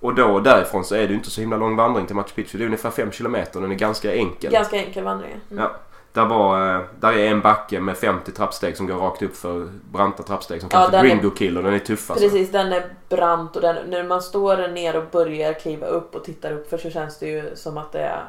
[0.00, 2.58] Och då därifrån så är det ju inte så himla lång vandring till Machu Picchu.
[2.58, 4.52] Det är ungefär 5 kilometer och den är ganska enkel.
[4.52, 5.40] Ganska enkel vandring.
[5.50, 5.64] Mm.
[5.64, 5.76] Ja.
[6.14, 9.68] Där, var, eh, där är en backe med 50 trappsteg som går rakt upp för
[9.92, 12.24] branta trappsteg som Ja, kallas för den är- Gringo Kill och den är tuff alltså.
[12.24, 16.14] Precis, den är brant och den, när man står där ner och börjar kliva upp
[16.14, 18.24] och tittar upp för så känns det ju som att det är...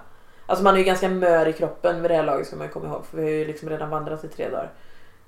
[0.45, 2.85] Alltså man är ju ganska mör i kroppen vid det här laget ska man komma
[2.87, 4.69] ihåg för vi har ju liksom redan vandrat i tre dagar.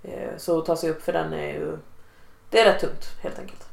[0.04, 1.78] Eh, Så att ta sig upp för den är ju...
[2.50, 3.67] Det är rätt tungt helt enkelt.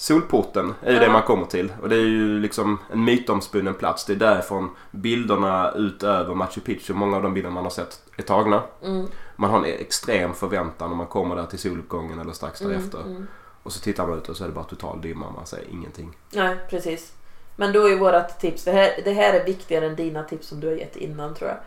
[0.00, 1.02] Solporten är ju Ja.
[1.04, 4.04] det man kommer till och det är ju liksom en mytomspunnen plats.
[4.04, 8.22] Det är därifrån bilderna utöver Machu Picchu, många av de bilder man har sett är
[8.22, 8.62] tagna.
[8.82, 12.72] Mm, Man har en extrem förväntan när man kommer där till soluppgången eller strax mm,
[12.72, 13.00] därefter.
[13.00, 13.26] mm.
[13.62, 15.30] Och så tittar man ut och så är det bara total dimma.
[15.30, 16.16] Man säger ingenting.
[16.32, 17.12] Nej, precis.
[17.56, 20.60] Men då är vårat tips, det här, det här är viktigare än dina tips som
[20.60, 21.58] du har gett innan tror jag.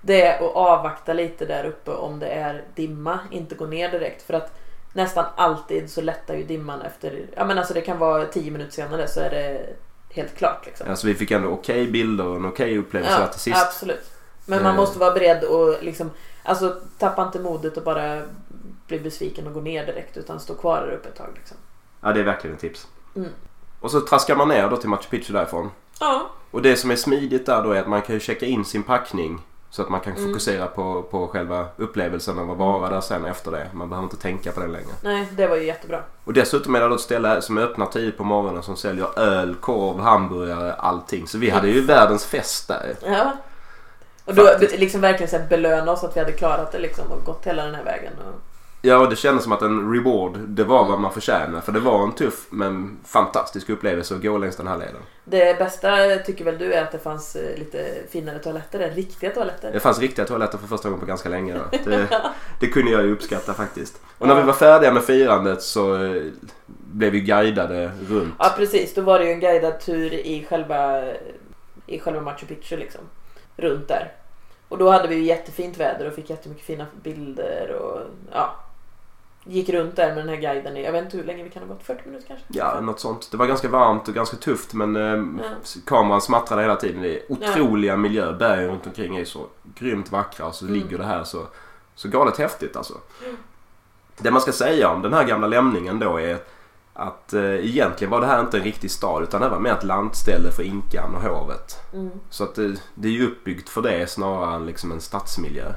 [0.00, 4.22] Det är att avvakta lite där uppe om det är dimma, inte gå ner direkt.
[4.22, 4.58] För att
[4.92, 8.72] nästan alltid så lättar ju dimman efter, ja men alltså det kan vara 10 minuter
[8.72, 9.66] senare så är det
[10.14, 10.86] helt klart liksom.
[10.90, 13.62] Alltså vi fick ändå okej bilder och en okej upplevelse där till sist.
[13.66, 14.10] absolut.
[14.46, 14.76] Men man Eh.
[14.76, 16.10] måste vara beredd och liksom,
[16.42, 18.22] alltså tappa inte modet och bara
[18.86, 21.56] bli besviken och gå ner direkt utan stå kvar där uppe ett tag liksom.
[22.00, 22.86] Ja, det är verkligen ett tips.
[23.16, 23.28] Mm.
[23.80, 25.70] Och så traskar man ner då till Machu Picchu därifrån.
[26.00, 28.64] Ja, Och det som är smidigt där då är att man kan ju checka in
[28.64, 29.40] sin packning.
[29.74, 30.26] Så att man kan Mm.
[30.28, 33.68] fokusera på, på själva upplevelsen av att vara där sen efter det.
[33.72, 34.86] Man behöver inte tänka på det längre.
[35.02, 36.02] nej det var ju jättebra.
[36.24, 40.00] Och dessutom är det ett ställe som öppnar tidigt på morgonen som säljer öl, korv,
[40.00, 41.26] hamburgare, allting.
[41.28, 42.94] Så vi hade ju världens fest där.
[43.06, 43.32] Ja.
[44.24, 44.78] Och då Faktiskt.
[44.78, 47.74] liksom verkligen så belöna oss att vi hade klarat det liksom och gått hela den
[47.74, 48.12] här vägen.
[48.18, 48.40] Och...
[48.84, 51.60] Ja, och det kändes som att en reward, det var vad man förtjänar.
[51.60, 55.02] För det var en tuff men fantastisk upplevelse att gå längs den här leden.
[55.24, 57.78] Det bästa tycker väl du är att det fanns eh, lite
[58.10, 59.72] finare toaletter där, riktiga toaletter.
[59.72, 61.54] Det fanns riktiga toaletter för första gången på ganska länge.
[61.54, 61.78] Då.
[61.84, 62.08] Det,
[62.60, 64.00] det kunde jag ju uppskatta faktiskt.
[64.18, 66.22] Och när vi var färdiga med firandet så eh,
[66.66, 68.34] blev vi guidade runt.
[68.38, 71.04] Ja precis, då var det ju en guidad tur i själva,
[71.86, 73.00] i själva Machu Picchu liksom.
[73.56, 74.12] Runt där.
[74.68, 78.00] Och då hade vi ju jättefint väder och fick jättemycket fina bilder och
[78.32, 78.56] ja.
[79.44, 81.68] Gick runt där med den här guiden jag vet inte hur länge vi kan ha
[81.74, 82.44] gått, 40 minuter kanske?
[82.48, 83.28] Ja, något sånt.
[83.30, 85.02] Det var ganska varmt och ganska tufft men eh,
[85.44, 85.50] Ja.
[85.86, 87.02] kameran smattrade hela tiden.
[87.02, 88.32] Det är otroliga miljö.
[88.32, 90.74] Bergen runt omkring är så grymt vackra och så Mm.
[90.80, 91.42] ligger det här så,
[91.94, 92.94] så galet häftigt alltså.
[93.24, 93.36] Mm.
[94.18, 96.38] Det man ska säga om den här gamla lämningen då är
[96.94, 99.84] att eh, egentligen var det här inte en riktig stad utan det var mer ett
[99.84, 101.76] landställe för inkan och hovet.
[101.92, 102.10] Mm.
[102.30, 105.72] Så att det, det är ju uppbyggt för det snarare än liksom en stadsmiljö.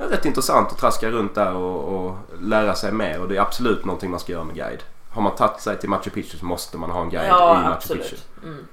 [0.00, 3.40] Är rätt intressant att traska runt där och, och lära sig mer och det är
[3.40, 4.82] absolut någonting man ska göra med guide.
[5.10, 7.62] Har man tagit sig till Machu Picchu så måste man ha en guide Ja, i
[7.62, 8.02] Machu absolut.
[8.10, 8.16] Picchu.
[8.42, 8.66] Mm.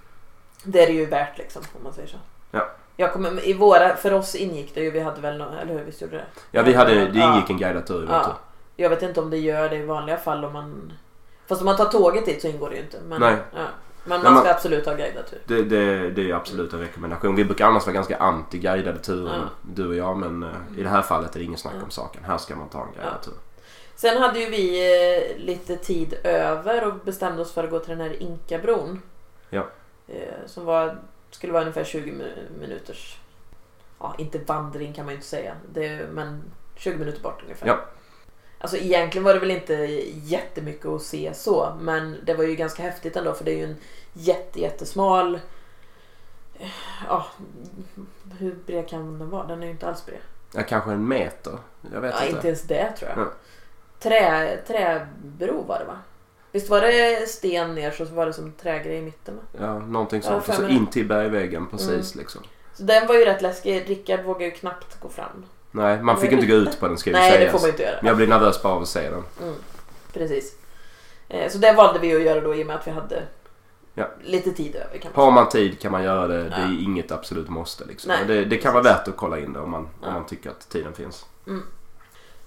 [0.64, 2.18] Det är det ju värt liksom, om man säger så.
[2.52, 2.68] Ja.
[2.96, 5.84] Jag kommer, i våra, för oss ingick det ju, vi hade väl nå eller hur,
[5.84, 6.26] visst gjorde det?
[6.52, 7.34] Ja, vi hade, det Ja.
[7.34, 8.24] ingick en guidad tur i vår Ja.
[8.24, 8.34] tur.
[8.76, 10.94] Jag vet inte om det gör det i vanliga fall om man...
[11.48, 12.98] Fast om man tar tåget dit så ingår det ju inte.
[13.08, 13.36] Men, Nej.
[13.56, 13.60] Ja.
[14.08, 15.40] Men Men man ska man- absolut ha guidad tur.
[15.46, 17.36] Det, det, det är absolut en rekommendation.
[17.36, 19.50] Vi brukar annars vara ganska anti guidade turer, Ja.
[19.62, 20.18] du och jag.
[20.18, 20.50] Men eh,
[20.80, 22.24] i det här fallet är det ingen snack om saken.
[22.24, 23.34] Här ska man ta en guidad tur.
[23.96, 24.94] Sen hade ju vi
[25.38, 29.02] eh, lite tid över och bestämde oss för att gå till den här Inkabron.
[29.50, 29.68] Ja.
[30.08, 30.98] Eh, som var,
[31.32, 33.18] skulle vara ungefär 20 mi- minuters...
[34.00, 35.54] Ja, inte vandring kan man ju inte säga.
[35.74, 36.44] Det, men
[36.76, 37.68] 20 minuter bort ungefär.
[37.68, 37.80] Ja.
[38.60, 39.74] Alltså egentligen var det väl inte
[40.24, 41.74] jättemycket att se så.
[41.82, 43.78] Men det var ju ganska häftigt ändå för det är ju en
[44.14, 45.36] jätte, jättesmal...
[46.60, 46.68] eh,
[47.08, 47.26] Ja,
[48.40, 49.48] hur bred kan den vara?
[49.48, 50.20] Den är ju inte alls bred.
[50.54, 51.58] Ja, kanske en meter.
[51.94, 52.36] Jag vet Ja, inte.
[52.36, 53.20] inte ens det tror jag.
[53.20, 53.32] Ja.
[54.00, 55.98] Trä, träbro var det va?
[56.52, 59.42] Visst var det sten ner så var det som trägrej i mitten va?
[59.66, 60.50] Ja, någonting Ja, sånt.
[60.50, 62.20] och så in till bergväggen precis Mm.
[62.24, 62.42] liksom.
[62.74, 63.90] Så den var ju rätt läskig.
[63.90, 65.46] Rickard vågade ju knappt gå fram.
[65.72, 67.52] Nej, man fick inte gå ut på den ska ju Nej det sägas.
[67.52, 67.96] får man inte göra.
[68.02, 69.24] Men jag blir nervös bara av att se den.
[69.42, 69.56] Mm,
[70.14, 70.56] precis.
[71.30, 73.24] Eh, Så det valde vi att göra då i och med att vi hade
[73.94, 74.08] Ja.
[74.24, 76.44] lite tid över kan man Har man tid kan man göra det.
[76.44, 76.58] Det Ja.
[76.58, 78.08] är inget absolut måste liksom.
[78.10, 80.08] Nej, Men det, det kan vara värt att kolla in det om man, Ja.
[80.08, 81.26] om man tycker att tiden finns.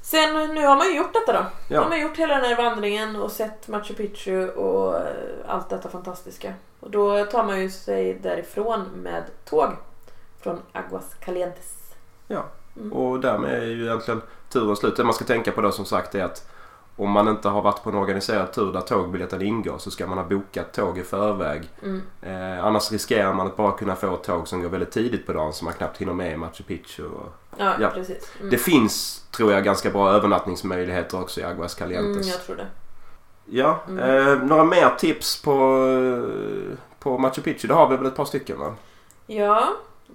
[0.03, 1.39] Sen nu har man ju gjort detta då.
[1.39, 5.03] Har Ja, man gjort hela den här vandringen och sett Machu Picchu och eh,
[5.49, 6.55] allt detta fantastiska.
[6.81, 9.69] Och då tar man ju sig därifrån med tåg.
[10.41, 11.73] Från Aguas Calientes.
[12.77, 12.93] Mm.
[12.93, 14.97] och därmed är ju egentligen turen slut.
[14.97, 16.49] Det man ska tänka på då som sagt är att
[16.97, 20.19] om man inte har varit på en organiserad tur där tågbiljetten ingår så ska man
[20.19, 21.69] ha bokat tåg i förväg.
[21.83, 22.03] Mm.
[22.23, 25.33] Eh, annars riskerar man att bara kunna få ett tåg som går väldigt tidigt på
[25.33, 27.05] dagen så man knappt hinner med i Machu Picchu.
[27.05, 27.91] Och Ja, Ja.
[27.95, 28.33] precis.
[28.39, 28.51] Mm.
[28.51, 32.27] Det finns, tror jag, ganska bra övernattningsmöjligheter också i Aguas Calientes.
[32.27, 32.67] Mm, jag tror det.
[33.45, 34.29] Ja, Mm.
[34.29, 35.53] eh, några mer tips på,
[36.99, 37.69] på Machu Picchu?
[37.69, 38.75] Det har vi väl ett par stycken va?
[39.27, 39.69] Ja,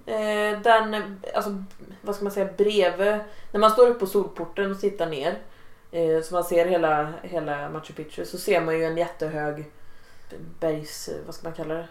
[0.06, 1.64] eh, den, alltså
[2.02, 3.18] vad ska man säga, bredvid,
[3.52, 5.38] när man står upp på solporten och tittar ner
[5.90, 9.70] eh, så man ser hela, hela Machu Picchu så ser man ju en jättehög
[10.60, 11.88] bergs, vad ska man kalla det?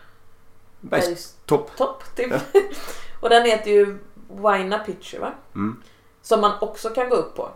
[0.80, 1.68] Bergstopp.
[1.68, 2.34] Bergstopp typ.
[3.22, 3.98] och den heter ju
[4.30, 5.34] Huayna Picchu va?
[5.56, 5.84] Mm.
[6.22, 7.50] Som man också kan gå upp på.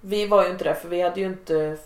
[0.00, 1.78] Vi var ju inte där för vi hade ju inte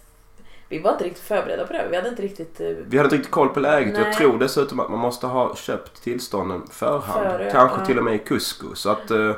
[0.69, 1.87] vi var inte riktigt förberedda på det.
[1.91, 2.61] Vi hade inte riktigt...
[2.61, 3.93] eh, Vi hade inte riktigt koll på läget.
[3.95, 4.03] Nej.
[4.03, 7.27] Jag tror dessutom att man måste ha köpt tillstånden förhand.
[7.31, 7.87] Före, Kanske ja.
[7.87, 8.75] till och med i Cusco.
[8.75, 9.33] Så att, eh,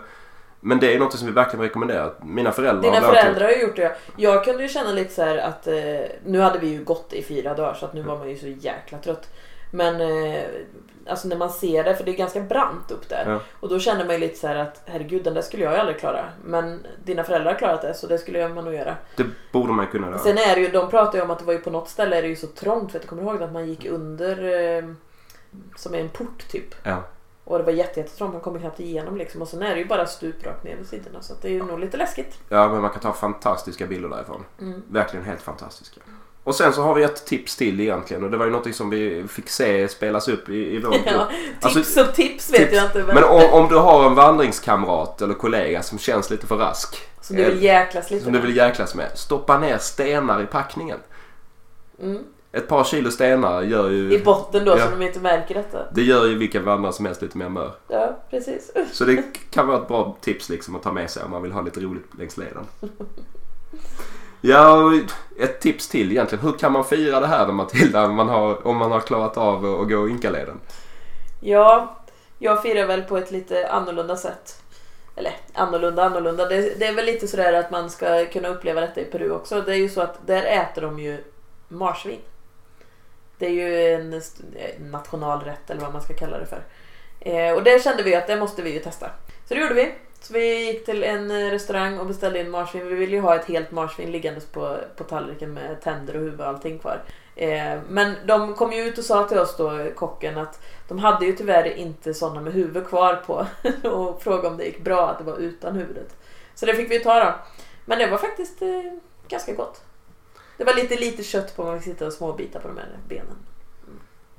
[0.61, 2.13] men det är något som vi verkligen rekommenderar.
[2.23, 3.97] Mina föräldrar Dina föräldrar har gjort det.
[4.17, 5.75] Jag kunde ju känna lite så att eh,
[6.25, 8.47] nu hade vi ju gått i fyra dagar så att nu var man ju så
[8.49, 9.29] jäkla trött.
[9.71, 10.43] Men eh,
[11.07, 13.25] alltså när man ser det, för det är ganska brant upp där.
[13.31, 13.41] Ja.
[13.61, 15.79] Och då känner man ju lite så här att herregud den där skulle jag ju
[15.79, 16.25] aldrig klara.
[16.45, 18.97] Men dina föräldrar har klarat det så det skulle man nog göra.
[19.17, 20.19] Det borde man kunna göra.
[20.19, 22.17] Sen är det ju, de pratar ju om att det var ju på något ställe
[22.19, 22.91] är det ju så trångt.
[22.93, 24.45] För att jag kommer ihåg att man gick under
[24.79, 24.85] eh,
[25.77, 26.75] som är en port typ.
[26.83, 27.03] Ja.
[27.45, 29.43] Och det var jätte- jättetrångt, man kommer knappt igenom liksom.
[29.43, 31.23] Och sen är det ju bara stuprakt ner vid sidorna.
[31.23, 32.39] Så det är ju nog lite läskigt.
[32.49, 34.45] ja, men man kan ta fantastiska bilder därifrån.
[34.61, 34.83] Mm.
[34.91, 36.01] Verkligen helt fantastiska.
[36.45, 38.25] Och sen så har vi ett tips till egentligen.
[38.25, 41.03] Och det var ju något som vi fick se spelas upp i, i vår grupp.
[41.07, 41.29] Ja,
[41.61, 42.73] Alltså, tips och tips vet tips.
[42.75, 42.99] jag inte.
[42.99, 46.97] Men, Men om, om du har en vandringskamrat eller kollega som känns lite för rask.
[47.21, 48.47] som du vill jäklas lite Som du med.
[48.47, 49.11] vill jäklas med.
[49.19, 50.99] Stoppa ner stenar i packningen.
[52.03, 52.23] Mm.
[52.53, 54.13] Ett par kilo stenar gör ju...
[54.15, 54.85] I botten då Ja.
[54.85, 55.79] så de inte märker detta.
[55.95, 57.73] Det gör ju vilken vandrare som helst lite mer mör.
[57.89, 58.71] Ja, precis.
[58.93, 61.53] Så det kan vara ett bra tips liksom att ta med sig om man vill
[61.53, 62.67] ha lite roligt längs leden.
[64.41, 64.93] Ja, och
[65.41, 66.45] ett tips till egentligen.
[66.45, 69.37] Hur kan man fira det här då Matilda om man har, om man har klarat
[69.37, 70.61] av att gå Inkaleden?
[71.41, 71.97] Ja,
[72.39, 74.63] jag firar väl på ett lite annorlunda sätt.
[75.17, 76.49] Eller annorlunda, annorlunda.
[76.49, 79.61] Det, det är väl lite sådär att man ska kunna uppleva detta i Peru också.
[79.61, 81.25] Det är ju så att där äter de ju
[81.69, 82.21] marsvin.
[83.39, 84.23] Det är ju en
[84.91, 86.63] nationalrätt eller vad man ska kalla det för.
[87.21, 89.11] Eh, och det kände vi att det måste vi ju testa.
[89.49, 89.95] Så det gjorde vi.
[90.21, 92.89] Så vi gick till en eh, restaurang och beställde in marsvin.
[92.89, 96.41] Vi ville ju ha ett helt marsvin liggandes på, på tallriken med tänder och huvud
[96.41, 97.03] och allting kvar.
[97.37, 101.27] Eh, men de kom ju ut och sa till oss då, kocken, att de hade
[101.27, 103.47] ju tyvärr inte sådana med huvud kvar på
[103.89, 106.17] och frågade om det gick bra att det var utan huvudet.
[106.55, 107.35] Så det fick vi ta då.
[107.85, 108.93] Men det var faktiskt eh,
[109.29, 109.83] ganska gott.
[110.57, 113.37] Det var lite lite kött på, man fick sitta och småbita på de här benen.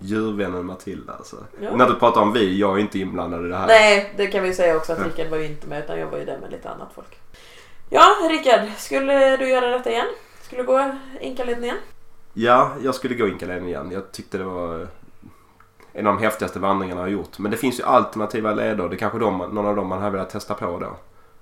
[0.02, 1.36] Djurvännen Matilda alltså.
[1.62, 1.76] Ja.
[1.76, 3.68] När du pratar om vi, jag är inte inblandad i det här.
[3.68, 5.06] Nej, det kan vi säga också att.
[5.06, 7.20] Rickard var ju inte med utan jag var ju där med lite annat folk.
[7.90, 10.08] Ja, Rickard, skulle du göra detta igen?
[10.42, 11.78] Skulle du gå Inkaleden igen?
[12.34, 13.92] Ja, jag skulle gå Inkaleden igen.
[13.92, 14.88] Jag tyckte det var
[15.94, 17.40] en av de häftigaste vandringarna jag har gjort.
[17.40, 18.90] Men det finns ju alternativa leder.
[18.90, 20.96] Det är kanske de, någon av dem man har velat testa på då.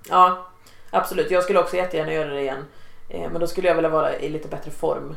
[0.08, 0.46] Ja,
[0.90, 1.30] absolut.
[1.30, 2.64] Jag skulle också jättegärna göra det igen.
[3.08, 5.16] Eh, Men då skulle jag vilja vara i lite bättre form.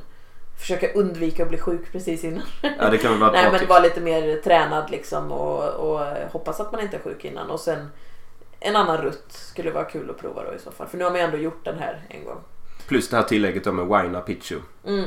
[0.57, 2.43] Försöka undvika att bli sjuk precis innan.
[2.79, 5.99] Ja, det kan väl vara Nej men vara lite mer tränad liksom och, och
[6.31, 7.49] hoppas att man inte är sjuk innan.
[7.49, 7.89] Och sen
[8.59, 10.87] en annan rutt skulle vara kul att prova då i så fall.
[10.87, 12.37] För nu har man ju ändå gjort den här en gång.
[12.87, 14.59] Plus det här tillägget då med Waina Picchu.
[14.85, 15.05] Mm.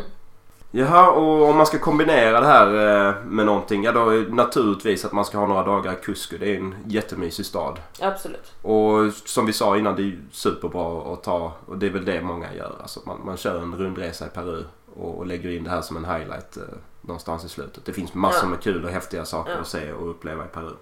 [0.71, 3.85] Jaha, och om man ska kombinera det här eh, med någonting.
[3.85, 6.37] Ja, då är naturligtvis att man ska ha några dagar i Cusco.
[6.41, 7.79] Det är en jättemysig stad.
[8.01, 8.53] Absolut.
[8.63, 11.53] Och som vi sa innan, det är superbra att ta.
[11.67, 12.73] Och det är väl det många gör.
[12.83, 14.65] Alltså man, man kör en rundresa i Peru
[14.99, 16.63] och, och lägger in det här som en highlight eh,
[17.01, 17.85] någonstans i slutet.
[17.85, 18.49] Det finns massor Ja.
[18.49, 19.59] med kul och häftiga saker Ja.
[19.59, 20.73] att se och uppleva i Peru.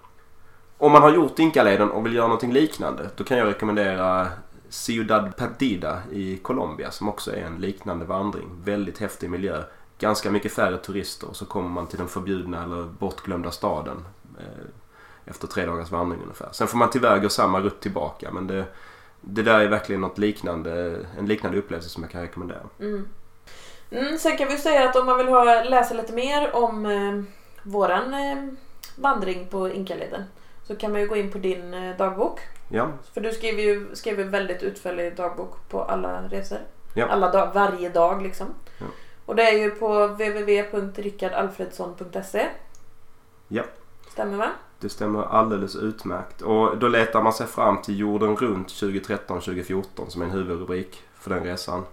[0.78, 3.10] Om man har gjort Inkaleden och vill göra någonting liknande.
[3.16, 4.28] Då kan jag rekommendera
[4.68, 8.48] Ciudad Perdida i Colombia som också är en liknande vandring.
[8.64, 9.62] Väldigt häftig miljö.
[9.98, 14.04] Ganska mycket färre turister och så kommer man till den förbjudna eller bortglömda staden.
[14.38, 14.64] Eh,
[15.24, 16.48] efter tre dagars vandring ungefär.
[16.52, 18.64] Sen får man tyvärr gå samma rutt tillbaka men det,
[19.20, 22.60] det där är verkligen något liknande, en liknande upplevelse som jag kan rekommendera.
[22.80, 23.08] Mm.
[23.94, 27.22] Mm, sen kan vi säga att om man vill ha, läsa lite mer om eh,
[27.62, 28.36] våran eh,
[28.96, 30.24] vandring på Inkaleden
[30.62, 32.40] så kan man ju gå in på din eh, dagbok.
[32.68, 36.58] Ja, För du skriver ju skriver väldigt utförlig dagbok på alla resor.
[36.94, 37.06] Ja.
[37.06, 38.46] Alla dag, varje dag liksom.
[38.78, 38.86] Ja.
[39.26, 42.46] Och det är ju på www.rickardalfredsson.se.
[43.48, 43.62] Ja.
[44.08, 44.50] Stämmer va?
[44.84, 46.42] det stämmer alldeles utmärkt.
[46.42, 51.30] Och då letar man sig fram till jorden runt 2013-2014 som är en huvudrubrik för
[51.30, 51.84] den resan.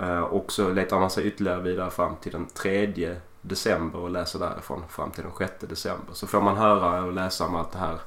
[0.00, 4.38] Eh, och så letar man sig ytterligare vidare fram till den 3 december och läser
[4.38, 6.14] därifrån fram till den 6 december.
[6.14, 7.98] Så får man höra och läsa om allt det här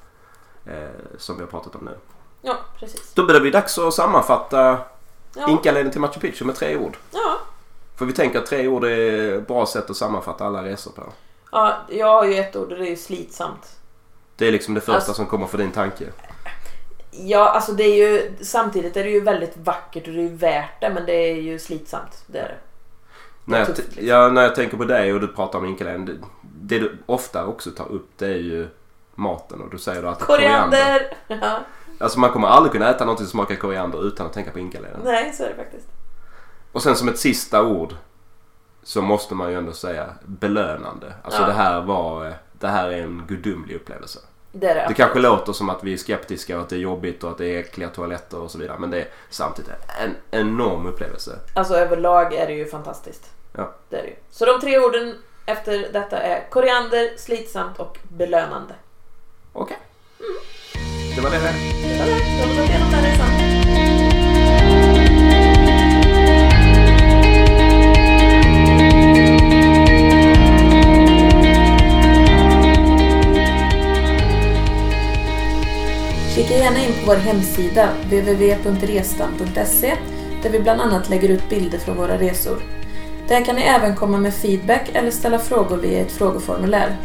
[0.66, 1.98] eh, som vi har pratat om nu.
[2.42, 3.14] Ja, precis.
[3.14, 4.78] Då blir det dags att sammanfatta
[5.36, 5.50] Ja.
[5.50, 6.98] Inkaleden till Machu Picchu med tre ord.
[7.12, 7.38] ja.
[7.96, 11.04] För vi tänker att tre ord är ett bra sätt att sammanfatta alla resor på.
[11.52, 13.76] ja, jag har ju ett ord och det är ju slitsamt.
[14.36, 16.06] Det är liksom det första Alltså- som kommer för din tanke.
[17.16, 20.36] Ja, alltså det är ju samtidigt är det ju väldigt vackert och det är ju
[20.36, 22.24] värt det men det är ju slitsamt.
[22.28, 22.56] Det är det.
[23.46, 24.08] När jag, tufft, liksom.
[24.08, 26.06] ja, när jag tänker på dig och du pratar om Inkaleden.
[26.06, 28.68] Det, det du ofta också tar upp det är ju
[29.16, 31.18] maten och du säger att Koriander!
[31.28, 31.60] Ja.
[32.00, 35.00] Alltså man kommer aldrig kunna äta något som smakar koriander utan att tänka på Inkaleden.
[35.04, 35.88] Nej, så är det faktiskt.
[36.72, 37.94] Och sen som ett sista ord
[38.84, 41.14] så måste man ju ändå säga belönande.
[41.24, 41.48] Alltså Ja.
[41.48, 44.20] det här var, det här är en gudomlig upplevelse.
[44.56, 44.86] Det är det.
[44.88, 47.38] Det kanske låter som att vi är skeptiska och att det är jobbigt och att
[47.38, 48.80] det är äckliga toaletter och så vidare.
[48.80, 49.72] Men det är samtidigt
[50.04, 51.40] en enorm upplevelse.
[51.54, 53.32] Alltså överlag är det ju fantastiskt.
[53.52, 53.74] Ja.
[53.90, 54.16] Det är det ju.
[54.32, 58.74] Så de tre orden efter detta är koriander, slitsamt och belönande.
[59.54, 59.78] Okej.
[61.16, 61.54] Det var det här.
[61.84, 62.06] Det var
[62.68, 62.93] det.
[76.64, 79.94] Gärna in på vår hemsida www.restam.se
[80.44, 82.64] där vi bland annat lägger ut bilder från våra resor.
[83.28, 86.98] Där kan ni även komma med feedback eller ställa frågor via ett frågeformulär.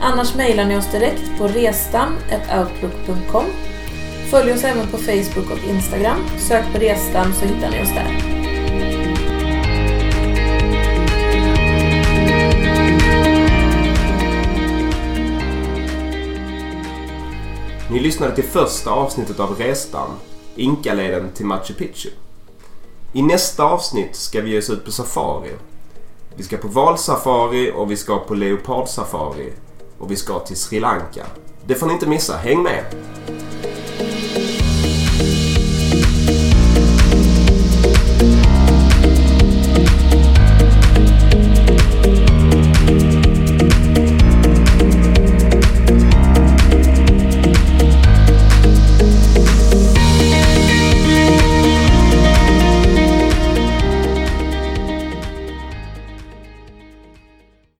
[0.00, 3.44] Annars mejlar ni oss direkt på restam.outlook.com.
[4.30, 6.18] Följ oss även på Facebook och Instagram.
[6.38, 8.43] Sök på Restam så hittar ni oss där.
[17.94, 20.10] Ni lyssnade till första avsnittet av Restan,
[20.56, 22.08] Inkaleden till Machu Picchu.
[23.12, 25.50] I nästa avsnitt ska vi ge oss ut på safari.
[26.36, 29.52] Vi ska på valsafari och vi ska på leopardsafari.
[29.98, 31.26] Och vi ska till Sri Lanka.
[31.66, 32.84] Det får ni inte missa, häng med!